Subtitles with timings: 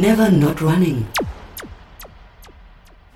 [0.00, 1.19] Never Not Running.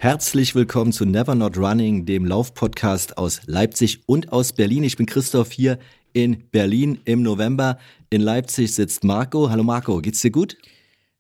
[0.04, 4.84] Herzlich willkommen zu Never Not Running, dem Laufpodcast aus Leipzig und aus Berlin.
[4.84, 5.78] Ich bin Christoph hier
[6.12, 7.78] in Berlin im November.
[8.10, 9.48] In Leipzig sitzt Marco.
[9.48, 10.58] Hallo Marco, geht's dir gut?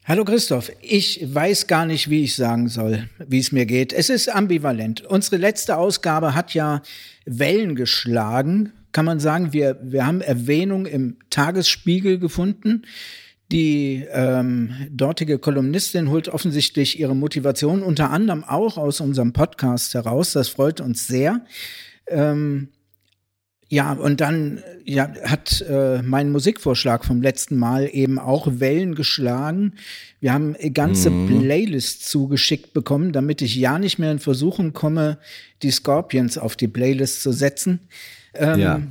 [0.04, 3.94] Hallo Christoph, ich weiß gar nicht, wie ich sagen soll, wie es mir geht.
[3.94, 5.00] Es ist ambivalent.
[5.00, 6.82] Unsere letzte Ausgabe hat ja
[7.24, 9.54] Wellen geschlagen, kann man sagen.
[9.54, 12.82] Wir, wir haben Erwähnung im Tagesspiegel gefunden.
[13.52, 20.32] Die ähm, dortige Kolumnistin holt offensichtlich ihre Motivation unter anderem auch aus unserem Podcast heraus.
[20.32, 21.42] Das freut uns sehr.
[22.06, 22.68] Ähm,
[23.68, 29.74] ja, und dann ja, hat äh, mein Musikvorschlag vom letzten Mal eben auch Wellen geschlagen.
[30.20, 31.40] Wir haben ganze mhm.
[31.40, 35.18] Playlists zugeschickt bekommen, damit ich ja nicht mehr in Versuchung komme,
[35.62, 37.80] die Scorpions auf die Playlist zu setzen.
[38.34, 38.82] Ähm, ja.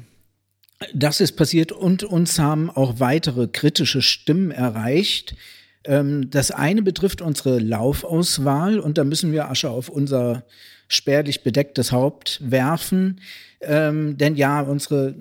[0.94, 5.36] Das ist passiert und uns haben auch weitere kritische Stimmen erreicht.
[5.84, 10.44] Ähm, das eine betrifft unsere Laufauswahl und da müssen wir Asche auf unser
[10.88, 13.20] spärlich bedecktes Haupt werfen.
[13.62, 15.16] Ähm, denn ja, unsere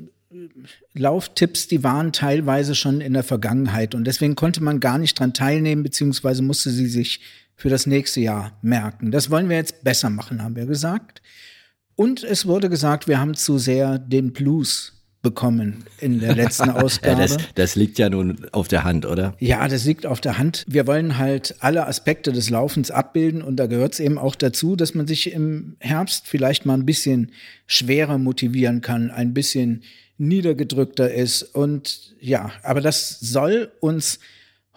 [0.94, 5.34] Lauftipps, die waren teilweise schon in der Vergangenheit und deswegen konnte man gar nicht dran
[5.34, 7.20] teilnehmen, beziehungsweise musste sie sich
[7.54, 9.10] für das nächste Jahr merken.
[9.10, 11.22] Das wollen wir jetzt besser machen, haben wir gesagt.
[11.94, 14.91] Und es wurde gesagt, wir haben zu sehr den Blues
[15.22, 17.22] bekommen in der letzten Ausgabe.
[17.22, 19.34] das, das, liegt ja nun auf der Hand, oder?
[19.38, 20.64] Ja, das liegt auf der Hand.
[20.66, 24.76] Wir wollen halt alle Aspekte des Laufens abbilden und da gehört es eben auch dazu,
[24.76, 27.30] dass man sich im Herbst vielleicht mal ein bisschen
[27.66, 29.82] schwerer motivieren kann, ein bisschen
[30.18, 34.18] niedergedrückter ist und ja, aber das soll uns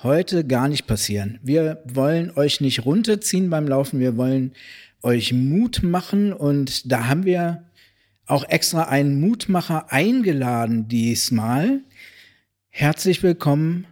[0.02, 1.40] heute gar nicht passieren.
[1.44, 4.54] Wir wollen euch nicht runterziehen beim Laufen, wir wollen
[5.02, 7.64] euch Mut machen und da haben wir
[8.28, 11.82] auch extra einen Mutmacher eingeladen diesmal.
[12.70, 13.86] Herzlich willkommen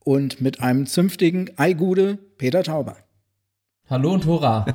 [0.00, 2.96] und mit einem zünftigen Eigude Peter Tauber.
[3.88, 4.66] Hallo und Hurra.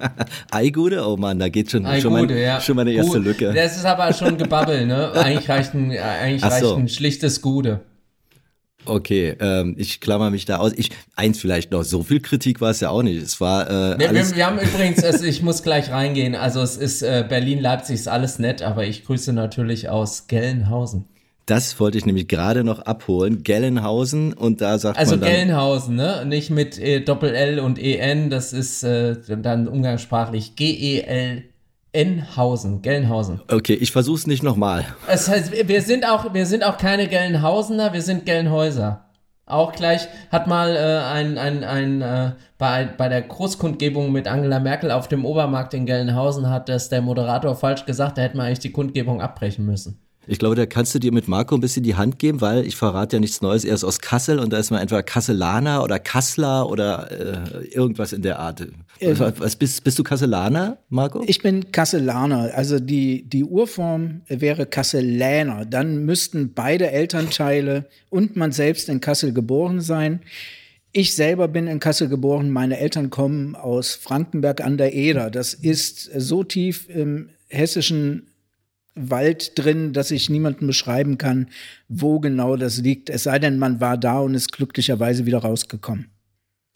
[0.50, 1.06] Eigude?
[1.06, 2.60] Oh Mann, da geht schon, schon, mein, ja.
[2.60, 3.26] schon meine erste Gut.
[3.26, 3.52] Lücke.
[3.52, 5.12] Das ist aber schon Gebabbel, ne?
[5.12, 6.48] Eigentlich reicht ein, eigentlich so.
[6.48, 7.80] reicht ein schlichtes Gude.
[8.86, 10.72] Okay, ähm, ich klammer mich da aus.
[10.76, 11.82] Ich eins vielleicht noch.
[11.82, 13.22] So viel Kritik war es ja auch nicht.
[13.22, 13.68] Es war.
[13.68, 16.34] Äh, nee, wir, wir, haben übrigens, also ich muss gleich reingehen.
[16.34, 21.06] Also es ist äh, Berlin, Leipzig ist alles nett, aber ich grüße natürlich aus Gelnhausen.
[21.46, 23.44] Das wollte ich nämlich gerade noch abholen.
[23.44, 26.24] Gelnhausen und da sagt also man dann, Gelnhausen, ne?
[26.26, 28.30] Nicht mit äh, Doppel L und E N.
[28.30, 31.44] Das ist äh, dann umgangssprachlich G E L
[31.96, 33.40] Enhausen, Gelnhausen.
[33.50, 34.84] Okay, ich versuch's nicht nochmal.
[35.06, 39.06] Das heißt, wir sind auch, wir sind auch keine Gelnhausener, wir sind Gelnhäuser.
[39.46, 44.60] Auch gleich hat mal äh, ein, ein, ein äh, bei, bei der Großkundgebung mit Angela
[44.60, 48.44] Merkel auf dem Obermarkt in Gelnhausen hat das der Moderator falsch gesagt, da hätten wir
[48.44, 49.98] eigentlich die Kundgebung abbrechen müssen.
[50.26, 52.76] Ich glaube, da kannst du dir mit Marco ein bisschen die Hand geben, weil ich
[52.76, 53.64] verrate ja nichts Neues.
[53.64, 58.12] Er ist aus Kassel und da ist man entweder Kasselaner oder Kassler oder äh, irgendwas
[58.12, 58.66] in der Art.
[59.00, 61.22] Ähm, was, bist, bist du Kasselaner, Marco?
[61.26, 62.52] Ich bin Kasselaner.
[62.54, 65.64] Also die, die Urform wäre Kasseläner.
[65.64, 70.20] Dann müssten beide Elternteile und man selbst in Kassel geboren sein.
[70.92, 72.50] Ich selber bin in Kassel geboren.
[72.50, 75.30] Meine Eltern kommen aus Frankenberg an der Eder.
[75.30, 78.28] Das ist so tief im hessischen
[78.94, 81.48] Wald drin, dass ich niemandem beschreiben kann,
[81.88, 83.10] wo genau das liegt.
[83.10, 86.06] Es sei denn, man war da und ist glücklicherweise wieder rausgekommen.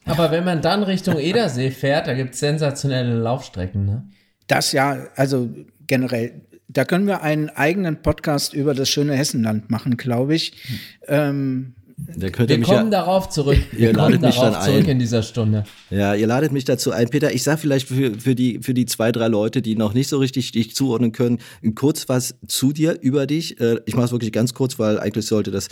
[0.04, 4.04] Aber wenn man dann Richtung Edersee fährt, da gibt es sensationelle Laufstrecken, ne?
[4.46, 5.48] Das ja, also
[5.86, 6.40] generell.
[6.68, 10.52] Da können wir einen eigenen Podcast über das schöne Hessenland machen, glaube ich.
[10.66, 10.78] Hm.
[11.08, 11.74] Ähm,
[12.16, 13.58] wir kommen ja, darauf zurück.
[13.72, 14.90] Wir kommen darauf zurück ein.
[14.90, 15.64] in dieser Stunde.
[15.90, 17.08] Ja, ihr ladet mich dazu ein.
[17.08, 20.08] Peter, ich sage vielleicht für, für, die, für die zwei, drei Leute, die noch nicht
[20.08, 21.38] so richtig dich zuordnen können,
[21.74, 23.60] kurz was zu dir, über dich.
[23.60, 25.68] Äh, ich mache es wirklich ganz kurz, weil eigentlich sollte das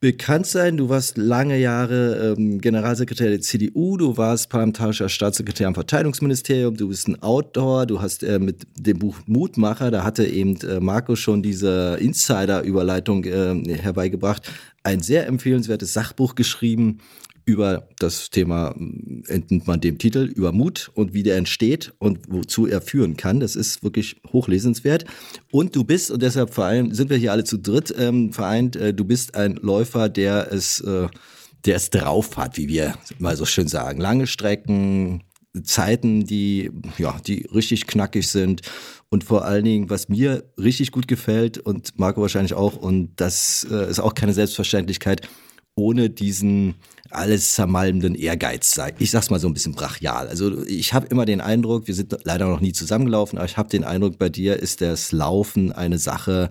[0.00, 0.76] bekannt sein.
[0.76, 6.88] Du warst lange Jahre ähm, Generalsekretär der CDU, du warst parlamentarischer Staatssekretär am Verteidigungsministerium, du
[6.88, 11.16] bist ein Autor, du hast äh, mit dem Buch Mutmacher, da hatte eben äh, Marco
[11.16, 14.50] schon diese Insider-Überleitung äh, herbeigebracht,
[14.82, 16.98] ein sehr empfehlenswertes Sachbuch geschrieben
[17.46, 18.74] über das Thema,
[19.26, 23.40] entnimmt man dem Titel, über Mut und wie der entsteht und wozu er führen kann.
[23.40, 25.04] Das ist wirklich hochlesenswert.
[25.50, 28.94] Und du bist, und deshalb verein, sind wir hier alle zu dritt ähm, vereint, äh,
[28.94, 31.08] du bist ein Läufer, der es, äh,
[31.66, 34.00] der es drauf hat, wie wir mal so schön sagen.
[34.00, 35.22] Lange Strecken,
[35.62, 38.62] Zeiten, die, ja, die richtig knackig sind.
[39.10, 43.66] Und vor allen Dingen, was mir richtig gut gefällt und Marco wahrscheinlich auch, und das
[43.70, 45.28] äh, ist auch keine Selbstverständlichkeit,
[45.76, 46.74] ohne diesen
[47.10, 48.94] alles zermalmenden Ehrgeiz sei.
[48.98, 50.28] Ich sag's mal so ein bisschen brachial.
[50.28, 53.68] Also ich habe immer den Eindruck, wir sind leider noch nie zusammengelaufen, aber ich habe
[53.68, 56.48] den Eindruck, bei dir ist das Laufen eine Sache,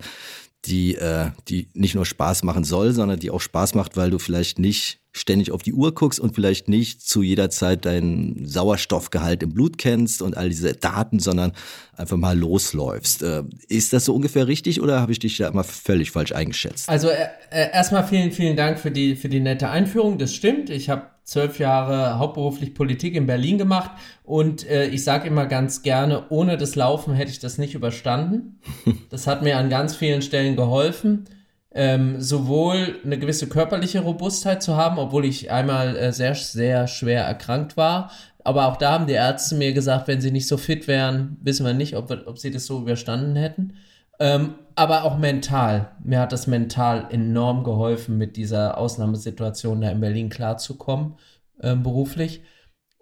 [0.66, 4.18] die, äh, die nicht nur Spaß machen soll, sondern die auch Spaß macht, weil du
[4.18, 9.44] vielleicht nicht ständig auf die Uhr guckst und vielleicht nicht zu jeder Zeit deinen Sauerstoffgehalt
[9.44, 11.52] im Blut kennst und all diese Daten, sondern
[11.96, 13.22] einfach mal losläufst.
[13.22, 16.88] Äh, ist das so ungefähr richtig oder habe ich dich da immer völlig falsch eingeschätzt?
[16.88, 20.18] Also äh, äh, erstmal vielen, vielen Dank für die, für die nette Einführung.
[20.18, 20.68] Das stimmt.
[20.70, 23.90] Ich habe zwölf Jahre hauptberuflich Politik in Berlin gemacht
[24.22, 28.60] und äh, ich sage immer ganz gerne, ohne das Laufen hätte ich das nicht überstanden.
[29.10, 31.26] Das hat mir an ganz vielen Stellen geholfen.
[31.70, 37.22] Ähm, sowohl eine gewisse körperliche Robustheit zu haben, obwohl ich einmal äh, sehr, sehr schwer
[37.24, 38.10] erkrankt war.
[38.44, 41.64] Aber auch da haben die Ärzte mir gesagt, wenn sie nicht so fit wären, wissen
[41.64, 43.74] wir nicht, ob, ob sie das so überstanden hätten.
[44.20, 45.92] Ähm, aber auch mental.
[46.02, 51.14] Mir hat das mental enorm geholfen, mit dieser Ausnahmesituation da in Berlin klarzukommen,
[51.60, 52.42] äh, beruflich.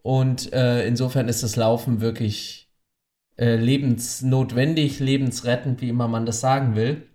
[0.03, 2.71] Und äh, insofern ist das Laufen wirklich
[3.39, 7.09] äh, lebensnotwendig, lebensrettend, wie immer man das sagen will.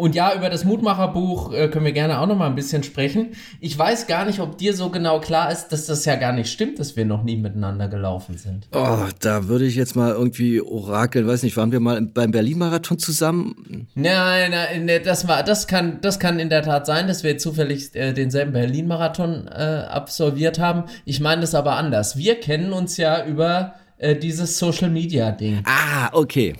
[0.00, 3.32] Und ja, über das Mutmacherbuch äh, können wir gerne auch noch mal ein bisschen sprechen.
[3.60, 6.50] Ich weiß gar nicht, ob dir so genau klar ist, dass das ja gar nicht
[6.50, 8.66] stimmt, dass wir noch nie miteinander gelaufen sind.
[8.72, 12.98] Oh, da würde ich jetzt mal irgendwie orakeln, weiß nicht, waren wir mal beim Berlin-Marathon
[12.98, 13.88] zusammen?
[13.94, 17.36] Nein, nein, nein, das war, das kann, das kann in der Tat sein, dass wir
[17.36, 20.84] zufällig äh, denselben Berlin-Marathon äh, absolviert haben.
[21.04, 22.16] Ich meine das aber anders.
[22.16, 25.62] Wir kennen uns ja über äh, dieses Social-Media-Ding.
[25.64, 26.54] Ah, okay.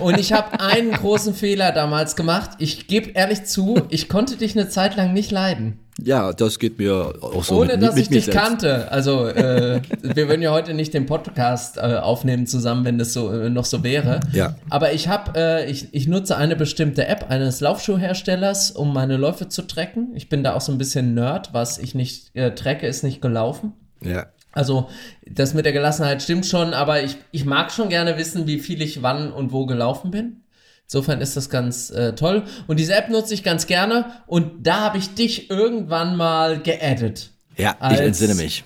[0.00, 2.52] Und ich habe einen großen Fehler damals gemacht.
[2.58, 5.78] Ich gebe ehrlich zu, ich konnte dich eine Zeit lang nicht leiden.
[6.02, 7.60] Ja, das geht mir auch so.
[7.60, 8.40] Ohne mit, dass mit ich dich selbst.
[8.40, 8.90] kannte.
[8.90, 13.30] Also, äh, wir würden ja heute nicht den Podcast äh, aufnehmen zusammen, wenn das so
[13.30, 14.20] äh, noch so wäre.
[14.32, 14.54] Ja.
[14.70, 19.48] Aber ich habe, äh, ich, ich nutze eine bestimmte App eines Laufschuhherstellers, um meine Läufe
[19.48, 20.12] zu tracken.
[20.14, 21.50] Ich bin da auch so ein bisschen Nerd.
[21.52, 23.74] Was ich nicht äh, tracke, ist nicht gelaufen.
[24.02, 24.24] Ja.
[24.52, 24.88] Also,
[25.26, 28.82] das mit der Gelassenheit stimmt schon, aber ich, ich mag schon gerne wissen, wie viel
[28.82, 30.42] ich wann und wo gelaufen bin.
[30.84, 32.42] Insofern ist das ganz äh, toll.
[32.66, 34.06] Und diese App nutze ich ganz gerne.
[34.26, 37.30] Und da habe ich dich irgendwann mal geaddet.
[37.56, 38.64] Ja, ich Als- entsinne mich.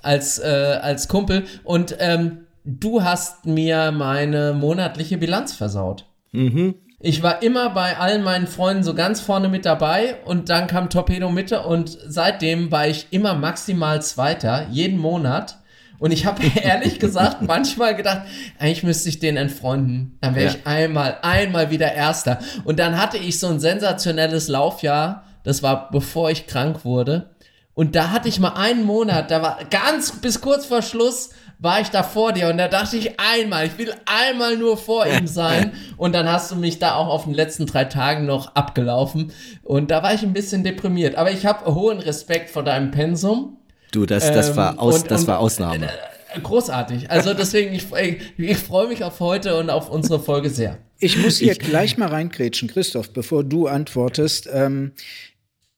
[0.00, 1.44] Als, äh, als Kumpel.
[1.64, 6.04] Und ähm, du hast mir meine monatliche Bilanz versaut.
[7.06, 10.88] Ich war immer bei allen meinen Freunden so ganz vorne mit dabei und dann kam
[10.88, 15.58] Torpedo Mitte und seitdem war ich immer maximal Zweiter, jeden Monat.
[15.98, 18.22] Und ich habe ehrlich gesagt manchmal gedacht,
[18.58, 20.16] eigentlich müsste ich den entfreunden.
[20.22, 20.50] Dann wäre Ja.
[20.52, 22.38] ich einmal, einmal wieder Erster.
[22.64, 25.24] Und dann hatte ich so ein sensationelles Laufjahr.
[25.42, 27.34] Das war bevor ich krank wurde.
[27.74, 31.80] Und da hatte ich mal einen Monat, da war ganz bis kurz vor Schluss war
[31.80, 35.26] ich da vor dir und da dachte ich einmal, ich will einmal nur vor ihm
[35.26, 39.32] sein und dann hast du mich da auch auf den letzten drei Tagen noch abgelaufen
[39.62, 43.56] und da war ich ein bisschen deprimiert, aber ich habe hohen Respekt vor deinem Pensum.
[43.92, 45.86] Du, das, das, Ähm, war, aus, und- das und- war Ausnahme.
[45.86, 47.12] Äh, Großartig.
[47.12, 50.78] Also deswegen, ich, ich, ich freue mich auf heute und auf unsere Folge sehr.
[50.98, 54.48] Ich muss hier gleich mal reingrätschen, Christoph, bevor du antwortest.
[54.52, 54.92] Ähm,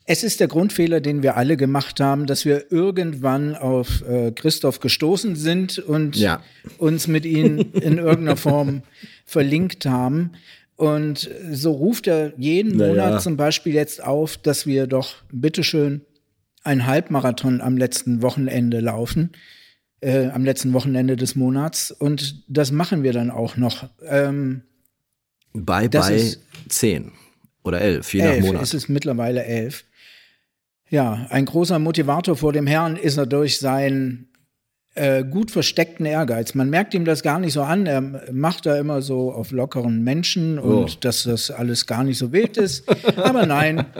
[0.06, 4.78] es ist der Grundfehler, den wir alle gemacht haben, dass wir irgendwann auf äh, Christoph
[4.80, 6.42] gestoßen sind und Ja.
[6.78, 8.82] uns mit ihm in irgendeiner Form
[9.24, 10.32] verlinkt haben.
[10.76, 12.92] Und so ruft er jeden Naja.
[12.92, 16.02] Monat zum Beispiel jetzt auf, dass wir doch bitteschön
[16.62, 19.32] ein Halbmarathon am letzten Wochenende laufen,
[20.00, 21.90] äh, am letzten Wochenende des Monats.
[21.90, 23.88] Und das machen wir dann auch noch.
[24.06, 24.62] Ähm,
[25.54, 27.12] bei ist- 10
[27.64, 28.62] oder 11, je nach elf, Monat.
[28.62, 29.84] ist es mittlerweile elf.
[30.88, 34.28] Ja, ein großer Motivator vor dem Herrn ist er durch seinen
[34.94, 36.54] äh, gut versteckten Ehrgeiz.
[36.54, 37.86] Man merkt ihm das gar nicht so an.
[37.86, 38.00] Er
[38.32, 40.88] macht da immer so auf lockeren Menschen und Oh.
[41.00, 42.84] dass das alles gar nicht so wild ist.
[43.18, 43.84] Aber nein,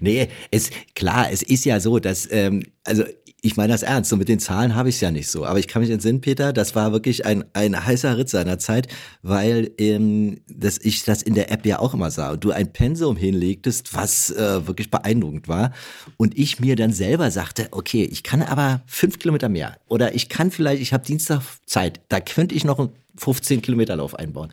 [0.00, 3.04] Nee, es, klar, es ist ja so, dass, ähm, also
[3.46, 5.44] ich meine das ernst, so mit den Zahlen habe ich es ja nicht so.
[5.44, 8.88] Aber ich kann mich entsinnen, Peter, das war wirklich ein, ein heißer Ritt seiner Zeit,
[9.22, 12.32] weil ähm, dass ich das in der App ja auch immer sah.
[12.32, 15.72] Und du ein Pensum hinlegtest, was äh, wirklich beeindruckend war.
[16.16, 19.76] Und ich mir dann selber sagte, okay, ich kann aber fünf Kilometer mehr.
[19.86, 23.96] Oder ich kann vielleicht, ich habe Dienstag Zeit, da könnte ich noch einen 15 Kilometer
[23.96, 24.52] Lauf einbauen.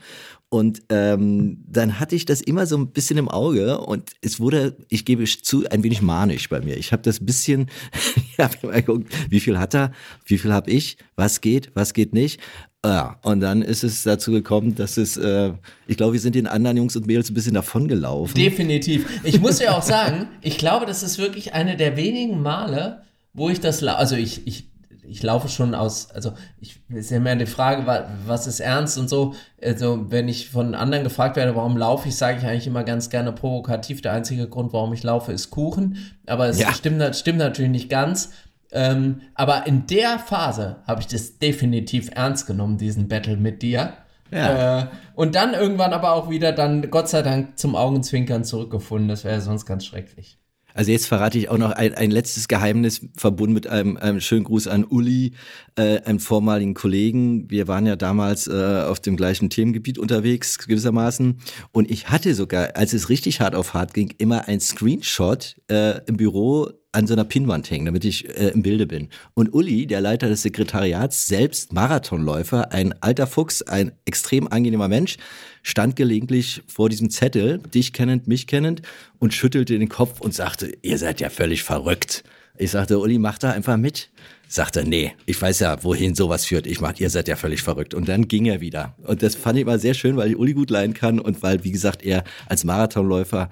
[0.53, 4.77] Und ähm, dann hatte ich das immer so ein bisschen im Auge und es wurde,
[4.87, 6.77] ich gebe zu, ein wenig manisch bei mir.
[6.77, 7.71] Ich habe das bisschen,
[8.15, 9.93] ich habe immer geguckt, wie viel hat er,
[10.27, 12.39] wie viel habe ich, was geht, was geht nicht.
[12.85, 15.53] Ja, und dann ist es dazu gekommen, dass es, äh,
[15.87, 18.35] ich glaube, wir sind den anderen Jungs und Mädels ein bisschen davongelaufen.
[18.35, 19.07] Definitiv.
[19.23, 23.01] Ich muss ja auch sagen, ich glaube, das ist wirklich eine der wenigen Male,
[23.33, 24.67] wo ich das, also ich, ich,
[25.07, 28.97] ich laufe schon aus, also ich ist ja mehr die Frage, wa- was ist ernst
[28.97, 29.33] und so.
[29.61, 33.09] Also wenn ich von anderen gefragt werde, warum laufe ich, sage ich eigentlich immer ganz
[33.09, 34.01] gerne provokativ.
[34.01, 35.97] Der einzige Grund, warum ich laufe, ist Kuchen.
[36.25, 36.73] Aber es Ja.
[36.73, 38.31] stimmt, stimmt natürlich nicht ganz.
[38.71, 43.93] Ähm, aber in der Phase habe ich das definitiv ernst genommen, diesen Battle mit dir.
[44.31, 44.79] Ja.
[44.81, 49.09] Äh, und dann irgendwann aber auch wieder dann, Gott sei Dank, zum Augenzwinkern zurückgefunden.
[49.09, 50.39] Das wäre sonst ganz schrecklich.
[50.73, 54.43] Also jetzt verrate ich auch noch ein, ein letztes Geheimnis, verbunden mit einem, einem schönen
[54.43, 55.33] Gruß an Uli,
[55.75, 57.49] äh, einem vormaligen Kollegen.
[57.49, 61.39] Wir waren ja damals äh, auf dem gleichen Themengebiet unterwegs, gewissermaßen.
[61.71, 66.01] Und ich hatte sogar, als es richtig hart auf hart ging, immer ein Screenshot äh,
[66.05, 69.09] im Büro an so einer Pinnwand hängen, damit ich äh, im Bilde bin.
[69.33, 75.17] Und Uli, der Leiter des Sekretariats, selbst Marathonläufer, ein alter Fuchs, ein extrem angenehmer Mensch,
[75.63, 78.83] stand gelegentlich vor diesem Zettel, dich kennend, mich kennend,
[79.19, 82.23] und schüttelte den Kopf und sagte, ihr seid ja völlig verrückt.
[82.57, 84.11] Ich sagte, Uli, mach da einfach mit.
[84.47, 86.67] Sagte, nee, ich weiß ja, wohin sowas führt.
[86.67, 87.95] Ich mach, ihr seid ja völlig verrückt.
[87.95, 88.95] Und dann ging er wieder.
[89.03, 91.63] Und das fand ich mal sehr schön, weil ich Uli gut leiden kann und weil,
[91.63, 93.49] wie gesagt, er als Marathonläufer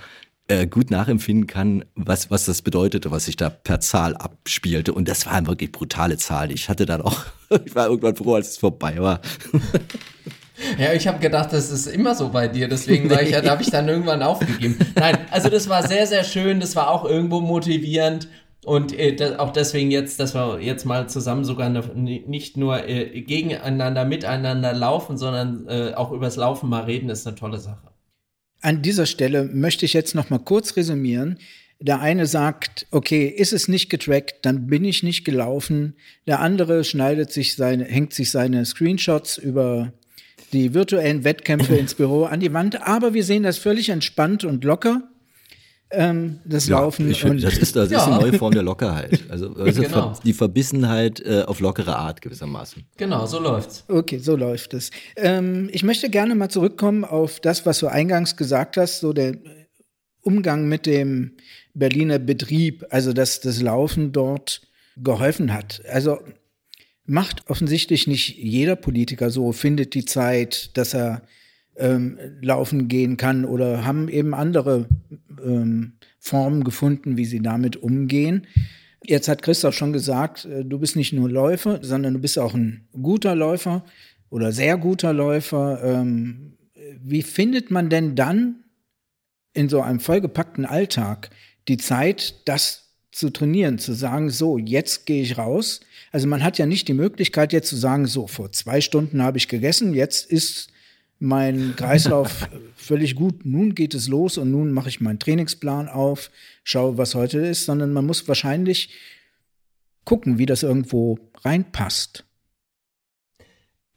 [0.52, 4.94] äh, gut nachempfinden kann, was, was das bedeutete, was sich da per Zahl abspielte.
[4.94, 6.52] Und das waren wirklich brutale Zahlen.
[6.52, 7.26] Ich hatte dann auch,
[7.66, 9.22] ich war irgendwann froh, als es vorbei war.
[10.78, 13.72] Ja, ich habe gedacht, das ist immer so bei dir, deswegen war ich, habe ich
[13.72, 14.78] dann irgendwann aufgegeben.
[14.96, 18.28] Nein, also das war sehr, sehr schön, das war auch irgendwo motivierend
[18.64, 22.88] und äh, das, auch deswegen jetzt, dass wir jetzt mal zusammen sogar eine, nicht nur
[22.88, 27.91] äh, gegeneinander, miteinander laufen, sondern äh, auch übers Laufen mal reden, ist eine tolle Sache.
[28.62, 31.38] An dieser Stelle möchte ich jetzt noch mal kurz resümieren.
[31.80, 35.96] Der eine sagt, okay, ist es nicht getrackt, dann bin ich nicht gelaufen.
[36.28, 39.92] Der andere schneidet sich seine, hängt sich seine Screenshots über
[40.54, 42.88] die virtuellen Wettkämpfe ins Büro an die Wand.
[42.88, 45.11] Aber wir sehen das völlig entspannt und locker,
[45.92, 47.10] ähm, das Laufen.
[47.10, 48.06] ich und das ist, das ist Ja.
[48.06, 49.20] eine neue Form der Lockerheit.
[49.30, 50.14] Also, also Genau.
[50.24, 52.84] die Verbissenheit äh, auf lockere Art gewissermaßen.
[52.98, 53.84] Genau, so läuft's.
[53.88, 54.92] Okay, so läuft es.
[55.16, 59.38] Ähm, ich möchte gerne mal zurückkommen auf das, was du eingangs gesagt hast, so der
[60.22, 61.34] Umgang mit dem
[61.74, 64.62] Berliner Betrieb, also dass das Laufen dort
[64.98, 65.82] geholfen hat.
[65.92, 66.20] Also
[67.06, 71.24] macht offensichtlich nicht jeder Politiker so, findet die Zeit, dass er
[71.82, 74.88] ähm, laufen gehen kann oder haben eben andere
[75.44, 78.48] ähm, Formen gefunden, wie sie damit umgehen.
[79.04, 82.54] Jetzt hat Christoph schon gesagt, äh, du bist nicht nur Läufer, sondern du bist auch
[82.54, 83.84] ein guter Läufer
[84.30, 85.82] oder sehr guter Läufer.
[85.84, 86.54] Ähm,
[87.02, 88.64] wie findet man denn dann
[89.54, 91.30] in so einem vollgepackten Alltag
[91.68, 95.82] die Zeit, das zu trainieren, zu sagen, so, jetzt gehe ich raus.
[96.12, 99.38] Also man hat ja nicht die Möglichkeit jetzt zu sagen, so, vor zwei Stunden habe
[99.38, 100.71] ich gegessen, jetzt ist
[101.22, 106.32] mein Kreislauf völlig gut, nun geht es los und nun mache ich meinen Trainingsplan auf,
[106.64, 108.90] schaue, was heute ist, sondern man muss wahrscheinlich
[110.04, 112.26] gucken, wie das irgendwo reinpasst.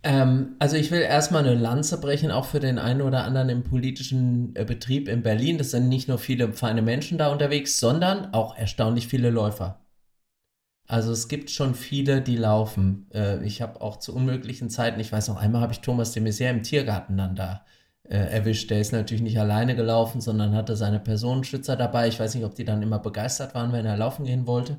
[0.03, 3.65] Ähm, also ich will erstmal eine Lanze brechen, auch für den einen oder anderen im
[3.65, 5.57] politischen äh, Betrieb in Berlin.
[5.57, 9.84] Das sind nicht nur viele feine Menschen da unterwegs, sondern auch erstaunlich viele Läufer.
[10.87, 13.07] Also es gibt schon viele, die laufen.
[13.13, 16.23] Äh, ich habe auch zu unmöglichen Zeiten, ich weiß noch, einmal habe ich Thomas de
[16.23, 17.65] Maizière im Tiergarten dann da
[18.05, 18.71] äh, erwischt.
[18.71, 22.09] Der ist natürlich nicht alleine gelaufen, sondern hatte seine Personenschützer dabei.
[22.09, 24.79] Ich weiß nicht, ob die dann immer begeistert waren, wenn er laufen gehen wollte.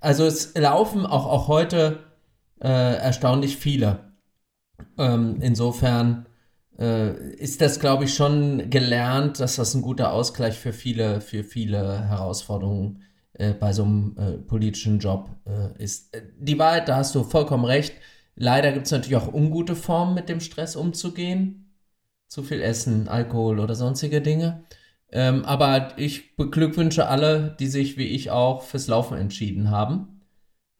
[0.00, 1.98] Also es laufen auch, auch heute
[2.62, 4.12] äh, erstaunlich viele.
[4.98, 6.26] Ähm, insofern
[6.78, 11.44] äh, ist das, glaube ich, schon gelernt, dass das ein guter Ausgleich für viele, für
[11.44, 13.02] viele Herausforderungen
[13.40, 16.14] äh, bei so einem äh, politischen Job äh, ist.
[16.14, 17.94] Äh, Die Wahrheit, da hast du vollkommen recht.
[18.36, 21.72] Leider gibt es natürlich auch ungute Formen, mit dem Stress umzugehen.
[22.28, 24.64] Zu viel Essen, Alkohol oder sonstige Dinge.
[25.10, 30.20] Ähm, aber ich beglückwünsche alle, die sich wie ich auch fürs Laufen entschieden haben.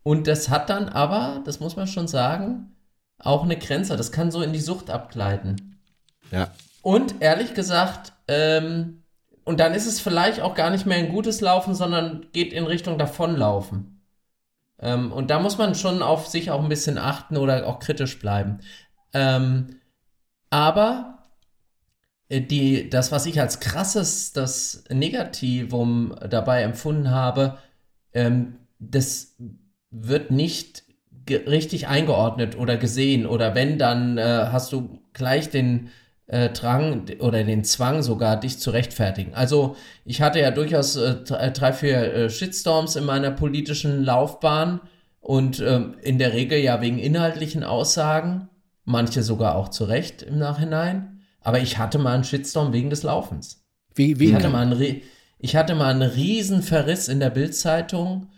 [0.02, 2.76] Und das hat dann aber, das muss man schon sagen,
[3.18, 3.96] auch eine Grenze.
[3.96, 5.78] Das kann so in die Sucht abgleiten.
[6.30, 6.52] Ja.
[6.82, 8.99] Und ehrlich gesagt, ähm,
[9.50, 12.66] und dann ist es vielleicht auch gar nicht mehr ein gutes Laufen, sondern geht in
[12.66, 14.00] Richtung Davonlaufen.
[14.78, 18.20] Ähm, und da muss man schon auf sich auch ein bisschen achten oder auch kritisch
[18.20, 18.60] bleiben.
[19.12, 19.80] Ähm,
[20.50, 21.18] aber
[22.28, 27.58] äh, die, das, was ich als krasses, das Negativum dabei empfunden habe,
[28.14, 29.34] ähm, das
[29.90, 30.84] wird nicht
[31.28, 33.26] richtig eingeordnet oder gesehen.
[33.26, 35.90] Oder wenn, dann äh, hast du gleich den
[36.30, 39.34] äh, Drang oder den Zwang sogar, dich zu rechtfertigen.
[39.34, 44.80] Also ich hatte ja durchaus äh, drei, vier äh, Shitstorms in meiner politischen Laufbahn
[45.20, 48.48] und ähm, in der Regel ja wegen inhaltlichen Aussagen,
[48.84, 51.20] manche sogar auch zu Recht im Nachhinein.
[51.42, 53.64] Aber ich hatte mal einen Shitstorm wegen des Laufens.
[53.94, 55.02] Wie, wie Ich hatte, mal einen, Rie-
[55.38, 58.28] ich hatte mal einen riesen Verriss in der Bildzeitung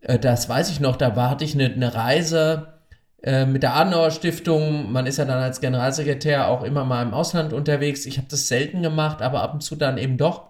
[0.00, 2.77] äh, das weiß ich noch, da war, hatte ich eine, eine Reise
[3.22, 4.92] äh, mit der Adenauer Stiftung.
[4.92, 8.06] Man ist ja dann als Generalsekretär auch immer mal im Ausland unterwegs.
[8.06, 10.48] Ich habe das selten gemacht, aber ab und zu dann eben doch.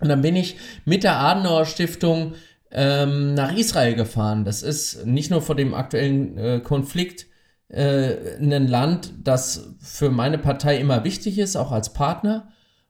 [0.00, 2.34] Und dann bin ich mit der Adenauer Stiftung
[2.70, 4.44] ähm, nach Israel gefahren.
[4.44, 7.26] Das ist nicht nur vor dem aktuellen äh, Konflikt
[7.68, 12.48] äh, ein Land, das für meine Partei immer wichtig ist, auch als Partner.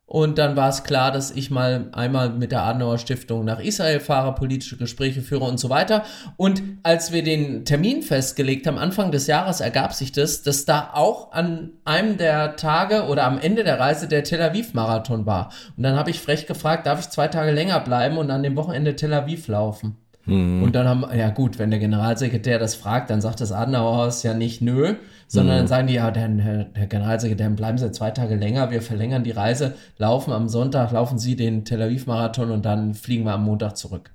[0.09, 3.99] Und dann war es klar, dass ich mal einmal mit der Adenauer Stiftung nach Israel
[3.99, 6.05] fahre, politische Gespräche führe und so weiter.
[6.37, 10.91] Und als wir den Termin festgelegt haben, Anfang des Jahres ergab sich das, dass da
[10.93, 15.51] auch an einem der Tage oder am Ende der Reise der Tel Aviv-Marathon war.
[15.77, 18.55] Und dann habe ich frech gefragt, darf ich zwei Tage länger bleiben und an dem
[18.55, 19.97] Wochenende Tel Aviv laufen?
[20.25, 20.63] Mhm.
[20.63, 24.35] Und dann haben, ja gut, wenn der Generalsekretär das fragt, dann sagt das Adenauerhaus ja
[24.35, 24.95] nicht nö,
[25.29, 28.81] sondern dann sagen die, ja, der, Herr, Herr Generalsekretär, bleiben Sie zwei Tage länger, wir
[28.83, 33.33] verlängern die Reise, laufen am Sonntag, laufen Sie den Tel Aviv-Marathon und dann fliegen wir
[33.33, 34.13] am Montag zurück.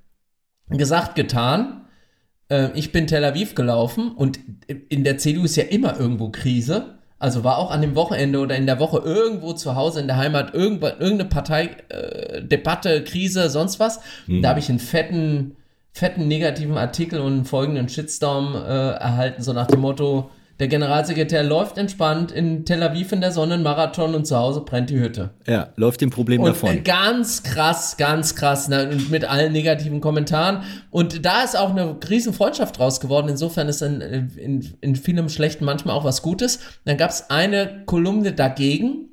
[0.70, 1.82] Gesagt, getan.
[2.48, 4.38] Äh, ich bin Tel Aviv gelaufen und
[4.88, 6.94] in der CDU ist ja immer irgendwo Krise.
[7.18, 10.16] Also war auch an dem Wochenende oder in der Woche irgendwo zu Hause in der
[10.16, 14.00] Heimat irgendwo- irgendeine Parteidebatte, äh, Krise, sonst was.
[14.42, 15.56] Da habe ich einen fetten,
[15.92, 18.58] fetten negativen Artikel und einen folgenden Shitstorm äh,
[18.94, 20.30] erhalten, so nach dem Motto,
[20.62, 24.60] der Generalsekretär läuft entspannt in Tel Aviv in der Sonne einen Marathon und zu Hause
[24.60, 25.30] brennt die Hütte.
[25.44, 26.84] Ja, läuft dem Problem Und äh, davon.
[26.84, 30.62] ganz krass, ganz krass, ne, und mit allen negativen Kommentaren.
[30.92, 33.28] Und da ist auch eine riesen Freundschaft draus geworden.
[33.28, 36.60] Insofern ist in, in, in vielem Schlechten manchmal auch was Gutes.
[36.84, 39.08] Dann gab es eine Kolumne dagegen,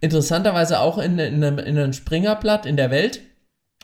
[0.00, 3.20] interessanterweise auch in, in, einem- in einem Springerblatt in der Welt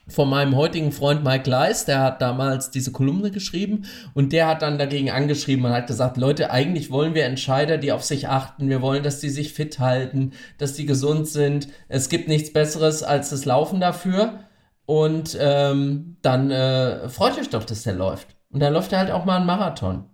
[0.06, 4.62] von meinem heutigen Freund Mike Leis, der hat damals diese Kolumne geschrieben und der hat
[4.62, 8.68] dann dagegen angeschrieben und hat gesagt, Leute, eigentlich wollen wir Entscheider, die auf sich achten,
[8.68, 11.68] wir wollen, dass die sich fit halten, dass die gesund sind.
[11.88, 14.40] Es gibt nichts Besseres als das Laufen dafür
[14.84, 18.28] und ähm, dann äh, freut euch doch, dass der läuft.
[18.50, 20.04] Und dann läuft er halt auch mal einen Marathon.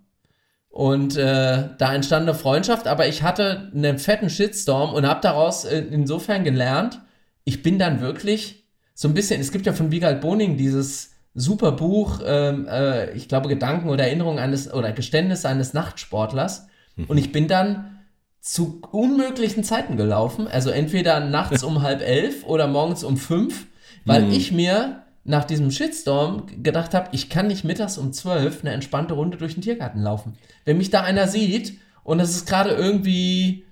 [0.68, 5.64] Und äh, da entstand eine Freundschaft, aber ich hatte einen fetten Shitstorm und habe daraus
[5.64, 7.00] insofern gelernt,
[7.42, 8.59] ich bin dann wirklich
[9.00, 13.28] so ein bisschen, es gibt ja von Wiegald Boning dieses super Buch, ähm, äh, ich
[13.28, 16.66] glaube Gedanken oder Erinnerungen eines oder Geständnisse eines Nachtsportlers.
[17.08, 18.00] Und ich bin dann
[18.42, 23.68] zu unmöglichen Zeiten gelaufen, also entweder nachts um halb elf oder morgens um fünf,
[24.04, 28.74] weil ich mir nach diesem Shitstorm gedacht habe, ich kann nicht mittags um zwölf eine
[28.74, 30.36] entspannte Runde durch den Tiergarten laufen.
[30.66, 33.64] Wenn mich da einer sieht und es ist gerade irgendwie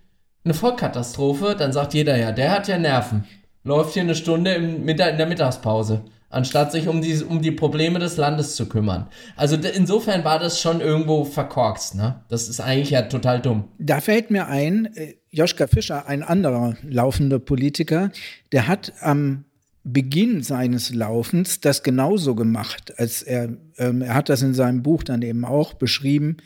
[0.46, 3.26] eine Vollkatastrophe, dann sagt jeder ja, der hat ja Nerven.
[3.64, 8.16] Läuft hier eine Stunde in der Mittagspause, anstatt sich um die, um die Probleme des
[8.16, 9.08] Landes zu kümmern.
[9.36, 12.22] Also insofern war das schon irgendwo verkorkst, ne?
[12.28, 13.64] Das ist eigentlich ja total dumm.
[13.78, 18.10] Da fällt mir ein, äh, Joschka Fischer, ein anderer laufender Politiker,
[18.52, 19.44] der hat am
[19.84, 25.02] Beginn seines Laufens das genauso gemacht, als er, ähm, er hat das in seinem Buch
[25.02, 26.38] dann eben auch beschrieben,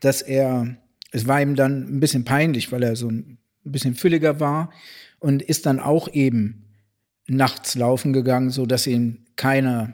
[0.00, 0.76] dass er,
[1.12, 4.70] es war ihm dann ein bisschen peinlich, weil er so ein bisschen fülliger war
[5.20, 6.64] und ist dann auch eben
[7.26, 9.92] nachts laufen gegangen, so dass ihn keiner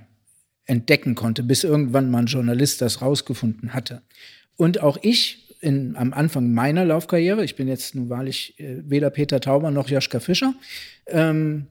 [0.66, 4.02] entdecken konnte, bis irgendwann mal ein Journalist das rausgefunden hatte.
[4.56, 9.10] Und auch ich in, am Anfang meiner Laufkarriere, ich bin jetzt nun wahrlich äh, weder
[9.10, 10.54] Peter Tauber noch Joschka Fischer,
[11.06, 11.66] ähm,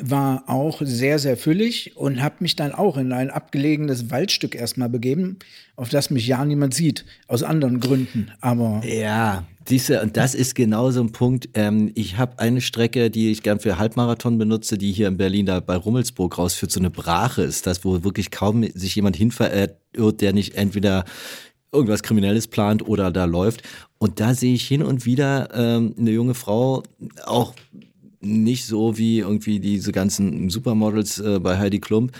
[0.00, 4.88] war auch sehr, sehr füllig und habe mich dann auch in ein abgelegenes Waldstück erstmal
[4.88, 5.38] begeben,
[5.74, 8.30] auf das mich ja niemand sieht, aus anderen Gründen.
[8.40, 11.48] Aber Ja, diese, und das ist genau so ein Punkt.
[11.54, 15.46] Ähm, ich habe eine Strecke, die ich gern für Halbmarathon benutze, die hier in Berlin
[15.46, 16.72] da bei Rummelsburg rausführt.
[16.72, 21.04] So eine Brache ist das, wo wirklich kaum sich jemand hinverirrt, der nicht entweder
[21.72, 23.62] irgendwas Kriminelles plant oder da läuft.
[23.98, 26.82] Und da sehe ich hin und wieder ähm, eine junge Frau,
[27.24, 27.54] auch
[28.20, 32.10] nicht so wie irgendwie diese ganzen Supermodels äh, bei Heidi Klum.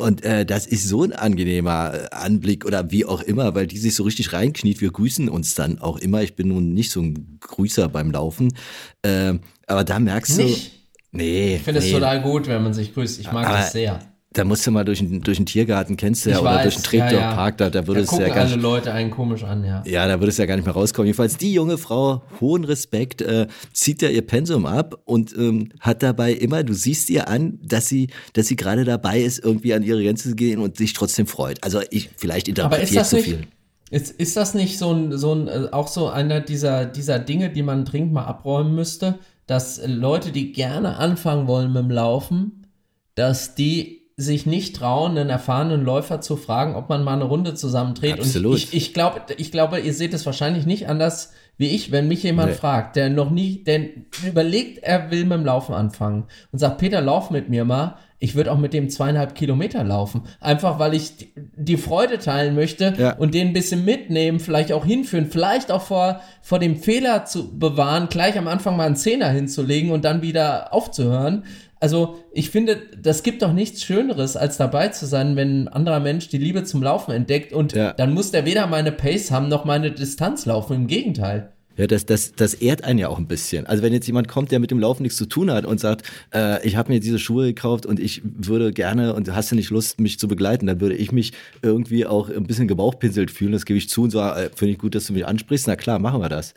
[0.00, 3.78] Und äh, das ist so ein angenehmer äh, Anblick oder wie auch immer, weil die
[3.78, 4.80] sich so richtig reinkniet.
[4.80, 6.22] Wir grüßen uns dann auch immer.
[6.22, 8.54] Ich bin nun nicht so ein Grüßer beim Laufen.
[9.02, 9.34] Äh,
[9.66, 10.72] aber da merkst Nicht?
[10.72, 10.78] du.
[11.18, 11.56] Nee.
[11.56, 11.92] Ich finde es nee.
[11.92, 13.18] total gut, wenn man sich grüßt.
[13.18, 14.00] Ich mag Aber das sehr.
[14.34, 16.62] Da musst du mal durch, den- durch den Tiergarten, kennst du ja, Ich oder weiß,
[16.64, 19.42] durch den Treptow-Park, da, da würde da es ja gar alle nicht, Leute einen komisch
[19.42, 19.82] an, ja.
[19.86, 21.06] ja, da würde es ja gar nicht mehr rauskommen.
[21.06, 26.02] Jedenfalls die junge Frau, hohen Respekt, äh, zieht ja ihr Pensum ab und ähm, hat
[26.02, 29.82] dabei immer, du siehst ihr an, dass sie, dass sie gerade dabei ist, irgendwie an
[29.82, 31.64] ihre Grenze zu gehen und sich trotzdem freut.
[31.64, 33.46] Also ich, vielleicht interpretiere zu viel.
[33.90, 37.48] ist, ist das nicht so ein, so ein, äh, auch so einer dieser, dieser Dinge,
[37.48, 42.66] die man dringend mal abräumen müsste, dass Leute, die gerne anfangen wollen mit dem Laufen,
[43.14, 47.54] dass die sich nicht trauen, einen erfahrenen Läufer zu fragen, ob man mal eine Runde
[47.54, 48.18] zusammendreht.
[48.18, 48.52] Absolut.
[48.52, 52.06] Und ich, ich, glaube, ich glaube, ihr seht es wahrscheinlich nicht anders wie ich, wenn
[52.08, 52.56] mich jemand Nee.
[52.56, 53.80] fragt, der noch nie, der
[54.26, 57.96] überlegt, er will mit dem Laufen anfangen und sagt, Peter, lauf mit mir mal.
[58.20, 60.22] ich würde auch mit dem zweieinhalb Kilometer laufen.
[60.40, 61.12] Einfach weil ich
[61.56, 63.12] die- Freude teilen möchte Ja.
[63.12, 67.56] und den ein bisschen mitnehmen, vielleicht auch hinführen, vielleicht auch vor, vor dem Fehler zu
[67.56, 71.44] bewahren, gleich am Anfang mal einen Zehner hinzulegen und dann wieder aufzuhören.
[71.80, 76.00] Also ich finde, das gibt doch nichts Schöneres, als dabei zu sein, wenn ein anderer
[76.00, 77.92] Mensch die Liebe zum Laufen entdeckt und Ja.
[77.92, 80.74] dann muss der weder meine Pace haben noch meine Distanz laufen.
[80.74, 81.52] Im Gegenteil.
[81.76, 83.64] Ja, das, das, das ehrt einen ja auch ein bisschen.
[83.66, 86.02] Also wenn jetzt jemand kommt, der mit dem Laufen nichts zu tun hat und sagt,
[86.34, 89.70] äh, ich habe mir diese Schuhe gekauft und ich würde gerne und hast du nicht
[89.70, 93.52] Lust, mich zu begleiten, dann würde ich mich irgendwie auch ein bisschen gebauchpinselt fühlen.
[93.52, 95.68] Das gebe ich zu und so, äh, finde ich gut, dass du mich ansprichst.
[95.68, 96.54] Na klar, machen wir das.